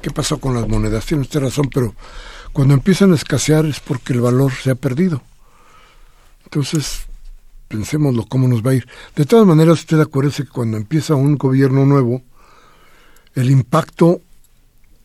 [0.00, 1.04] qué pasó con las monedas.
[1.04, 1.94] Tiene usted razón, pero
[2.52, 5.22] cuando empiezan a escasear es porque el valor se ha perdido.
[6.44, 7.02] Entonces,
[7.68, 8.88] pensémoslo cómo nos va a ir.
[9.14, 12.22] De todas maneras, usted acuérdese que cuando empieza un gobierno nuevo,
[13.34, 14.22] el impacto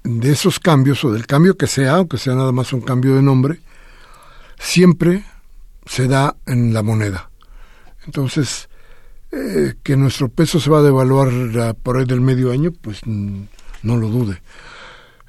[0.04, 3.22] de esos cambios, o del cambio que sea, aunque sea nada más un cambio de
[3.22, 3.60] nombre,
[4.60, 5.24] siempre
[5.86, 7.30] se da en la moneda.
[8.06, 8.70] Entonces,
[9.32, 11.30] eh, que nuestro peso se va a devaluar
[11.82, 14.42] por ahí del medio año, pues no lo dude.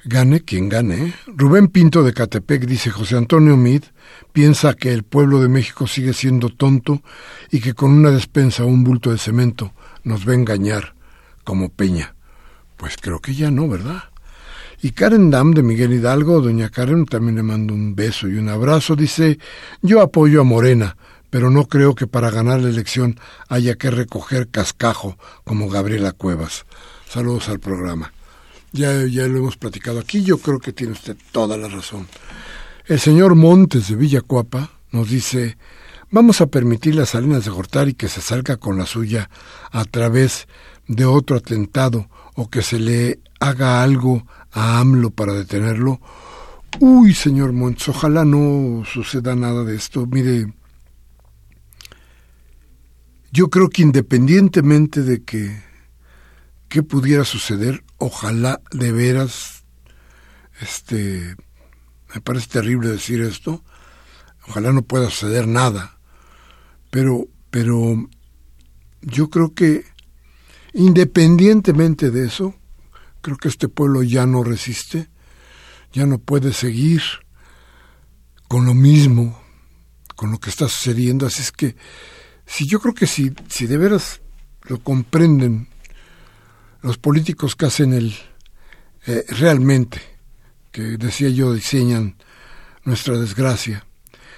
[0.03, 1.07] Gane quien gane.
[1.07, 1.13] ¿eh?
[1.25, 3.83] Rubén Pinto de Catepec dice José Antonio Mid
[4.31, 7.01] piensa que el pueblo de México sigue siendo tonto
[7.49, 9.73] y que con una despensa o un bulto de cemento
[10.03, 10.93] nos va a engañar
[11.43, 12.13] como Peña.
[12.77, 14.03] Pues creo que ya no, ¿verdad?
[14.85, 18.49] Y Karen Dam de Miguel Hidalgo, doña Karen, también le mando un beso y un
[18.49, 18.95] abrazo.
[18.95, 19.39] Dice,
[19.81, 20.95] yo apoyo a Morena,
[21.31, 23.19] pero no creo que para ganar la elección
[23.49, 26.67] haya que recoger cascajo como Gabriela Cuevas.
[27.09, 28.13] Saludos al programa.
[28.73, 32.05] Ya, ya lo hemos platicado aquí, yo creo que tiene usted toda la razón.
[32.85, 35.57] El señor Montes de Villacuapa nos dice,
[36.11, 39.31] vamos a permitir las Salinas de Gortari que se salga con la suya
[39.71, 40.47] a través
[40.87, 45.99] de otro atentado o que se le haga algo a AMLO para detenerlo.
[46.79, 50.05] Uy, señor Montes, ojalá no suceda nada de esto.
[50.05, 50.53] Mire,
[53.31, 55.63] yo creo que independientemente de que
[56.67, 59.63] qué pudiera suceder, ojalá de veras,
[60.61, 61.35] este,
[62.13, 63.63] me parece terrible decir esto,
[64.47, 65.97] ojalá no pueda suceder nada,
[66.91, 68.09] pero, pero
[69.01, 69.85] yo creo que
[70.75, 72.53] independientemente de eso,
[73.21, 75.09] creo que este pueblo ya no resiste,
[75.93, 77.01] ya no puede seguir
[78.49, 79.41] con lo mismo,
[80.15, 81.75] con lo que está sucediendo, así es que
[82.45, 84.21] si yo creo que si, si de veras
[84.63, 85.69] lo comprenden
[86.81, 88.13] los políticos que hacen el
[89.07, 90.01] eh, realmente,
[90.71, 92.17] que decía yo, diseñan
[92.83, 93.87] nuestra desgracia,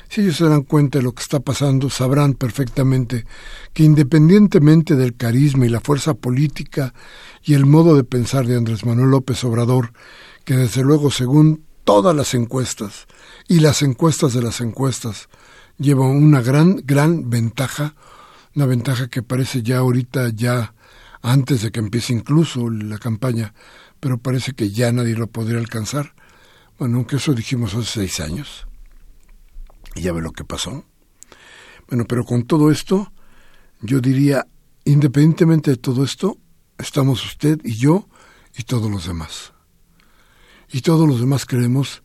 [0.09, 3.25] si ellos se dan cuenta de lo que está pasando, sabrán perfectamente
[3.73, 6.93] que independientemente del carisma y la fuerza política
[7.43, 9.93] y el modo de pensar de Andrés Manuel López Obrador,
[10.45, 13.07] que desde luego según todas las encuestas
[13.47, 15.29] y las encuestas de las encuestas
[15.77, 17.95] llevan una gran, gran ventaja,
[18.55, 20.73] una ventaja que parece ya ahorita ya
[21.21, 23.53] antes de que empiece incluso la campaña,
[23.99, 26.13] pero parece que ya nadie lo podría alcanzar.
[26.79, 28.66] Bueno, aunque eso dijimos hace seis años.
[29.97, 30.85] Y ya ve lo que pasó.
[31.87, 33.11] Bueno, pero con todo esto,
[33.81, 34.45] yo diría,
[34.85, 36.37] independientemente de todo esto,
[36.77, 38.07] estamos usted y yo
[38.55, 39.53] y todos los demás.
[40.71, 42.03] Y todos los demás creemos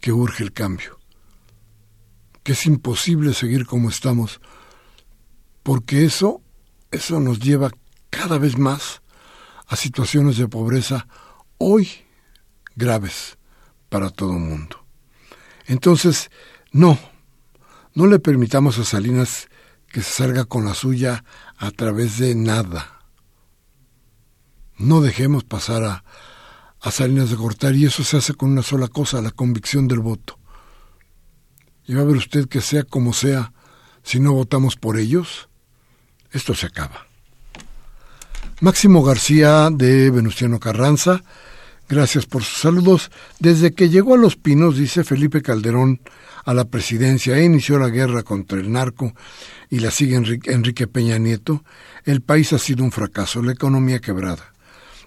[0.00, 1.00] que urge el cambio,
[2.44, 4.40] que es imposible seguir como estamos,
[5.64, 6.42] porque eso,
[6.92, 7.72] eso nos lleva
[8.10, 9.02] cada vez más
[9.66, 11.08] a situaciones de pobreza
[11.58, 11.88] hoy
[12.76, 13.36] graves
[13.88, 14.84] para todo el mundo.
[15.66, 16.30] Entonces,
[16.70, 16.98] no,
[17.94, 19.48] no le permitamos a Salinas
[19.88, 21.24] que se salga con la suya
[21.58, 23.00] a través de nada.
[24.78, 26.04] No dejemos pasar a,
[26.90, 30.38] Salinas de cortar y eso se hace con una sola cosa, la convicción del voto.
[31.86, 33.52] Y va a ver usted que sea como sea,
[34.02, 35.48] si no votamos por ellos,
[36.32, 37.06] esto se acaba.
[38.60, 41.22] Máximo García de Venustiano Carranza,
[41.92, 43.10] gracias por sus saludos.
[43.38, 46.00] Desde que llegó a Los Pinos, dice Felipe Calderón,
[46.44, 49.14] a la presidencia e inició la guerra contra el narco
[49.68, 51.64] y la sigue Enrique, Peña Nieto,
[52.04, 54.52] el país ha sido un fracaso, la economía quebrada.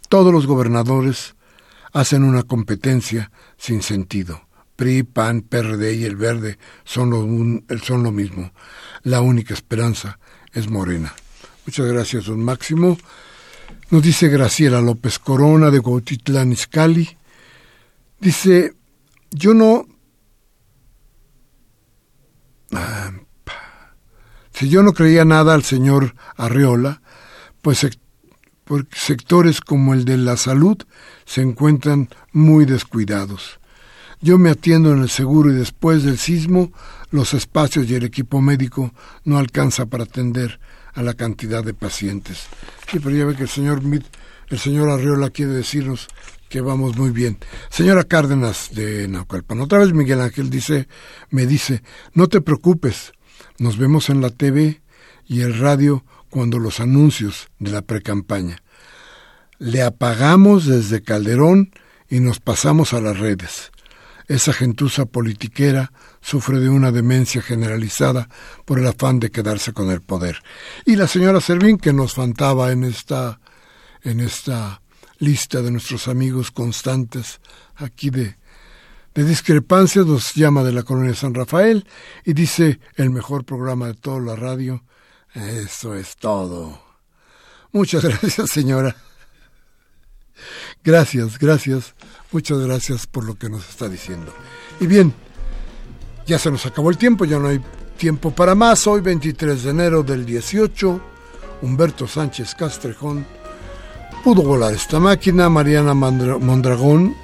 [0.09, 1.36] Todos los gobernadores
[1.91, 4.47] hacen una competencia sin sentido.
[4.75, 8.53] PRI, PAN, PRD y el Verde son lo, son lo mismo.
[9.01, 10.19] La única esperanza
[10.53, 11.15] es Morena.
[11.65, 12.97] Muchas gracias, don Máximo.
[13.96, 17.18] Nos dice Graciela López Corona de Cuautitlán Izcalli.
[18.20, 18.74] Dice,
[19.32, 19.86] yo no...
[24.52, 27.02] Si yo no creía nada al señor Arreola,
[27.62, 27.88] pues
[28.91, 30.78] sectores como el de la salud
[31.24, 33.62] se encuentran muy descuidados.
[34.20, 36.74] Yo me atiendo en el seguro y después del sismo
[37.12, 38.93] los espacios y el equipo médico
[39.24, 40.60] no alcanza para atender
[40.96, 42.48] a la cantidad de pacientes.
[42.89, 43.82] Sí, pero ya ve que el señor
[44.50, 46.08] el señor Arriola quiere decirnos
[46.50, 47.38] que vamos muy bien.
[47.70, 50.88] Señora Cárdenas de Naucalpan, otra vez Miguel Ángel dice,
[51.30, 51.84] me dice,
[52.14, 53.14] no te preocupes,
[53.58, 54.82] nos vemos en la TV
[55.26, 58.62] y el radio cuando los anuncios de la precampaña.
[59.58, 61.72] Le apagamos desde Calderón
[62.10, 63.72] y nos pasamos a las redes.
[64.28, 68.28] Esa gentuza politiquera sufre de una demencia generalizada
[68.65, 70.41] por el afán de quedarse con el poder.
[70.86, 73.39] Y la señora Servín, que nos faltaba en esta,
[74.01, 74.82] en esta
[75.19, 77.39] lista de nuestros amigos constantes
[77.76, 78.36] aquí de,
[79.13, 81.88] de discrepancias nos llama de la colonia San Rafael
[82.23, 84.84] y dice el mejor programa de toda la radio.
[85.34, 86.82] Eso es todo.
[87.71, 88.95] Muchas gracias, señora.
[90.83, 91.93] Gracias, gracias.
[92.31, 94.33] Muchas gracias por lo que nos está diciendo.
[94.79, 95.13] Y bien,
[96.25, 97.61] ya se nos acabó el tiempo, ya no hay
[97.97, 98.88] tiempo para más.
[98.88, 101.01] Hoy 23 de enero del 18,
[101.61, 103.25] Humberto Sánchez Castrejón
[104.23, 107.15] pudo volar esta máquina, Mariana Mondragón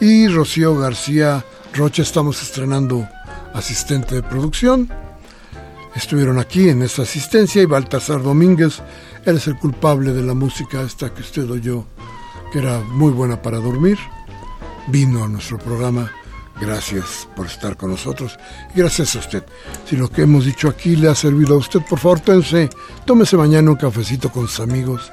[0.00, 3.06] y Rocío García Rocha estamos estrenando
[3.52, 4.90] asistente de producción.
[5.94, 8.82] Estuvieron aquí en esta asistencia y Baltasar Domínguez,
[9.24, 11.84] él es el culpable de la música esta que usted oyó,
[12.52, 13.98] que era muy buena para dormir.
[14.88, 16.10] Vino a nuestro programa.
[16.60, 18.38] Gracias por estar con nosotros
[18.74, 19.44] gracias a usted.
[19.84, 22.70] Si lo que hemos dicho aquí le ha servido a usted, por favor, tómese,
[23.04, 25.10] tómese mañana un cafecito con sus amigos.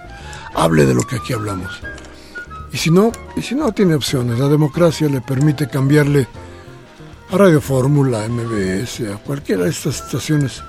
[0.56, 1.80] Hable de lo que aquí hablamos.
[2.72, 6.28] Y si no, y si no tiene opciones, la democracia le permite cambiarle
[7.32, 10.62] a Radio Fórmula, MBS, a cualquiera de estas estaciones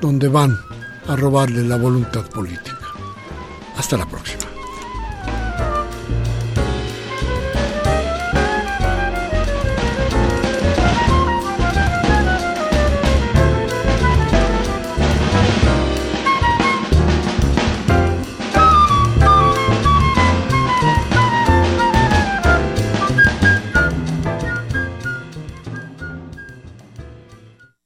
[0.00, 0.56] donde van
[1.08, 2.78] a robarle la voluntad política.
[3.76, 4.57] Hasta la próxima.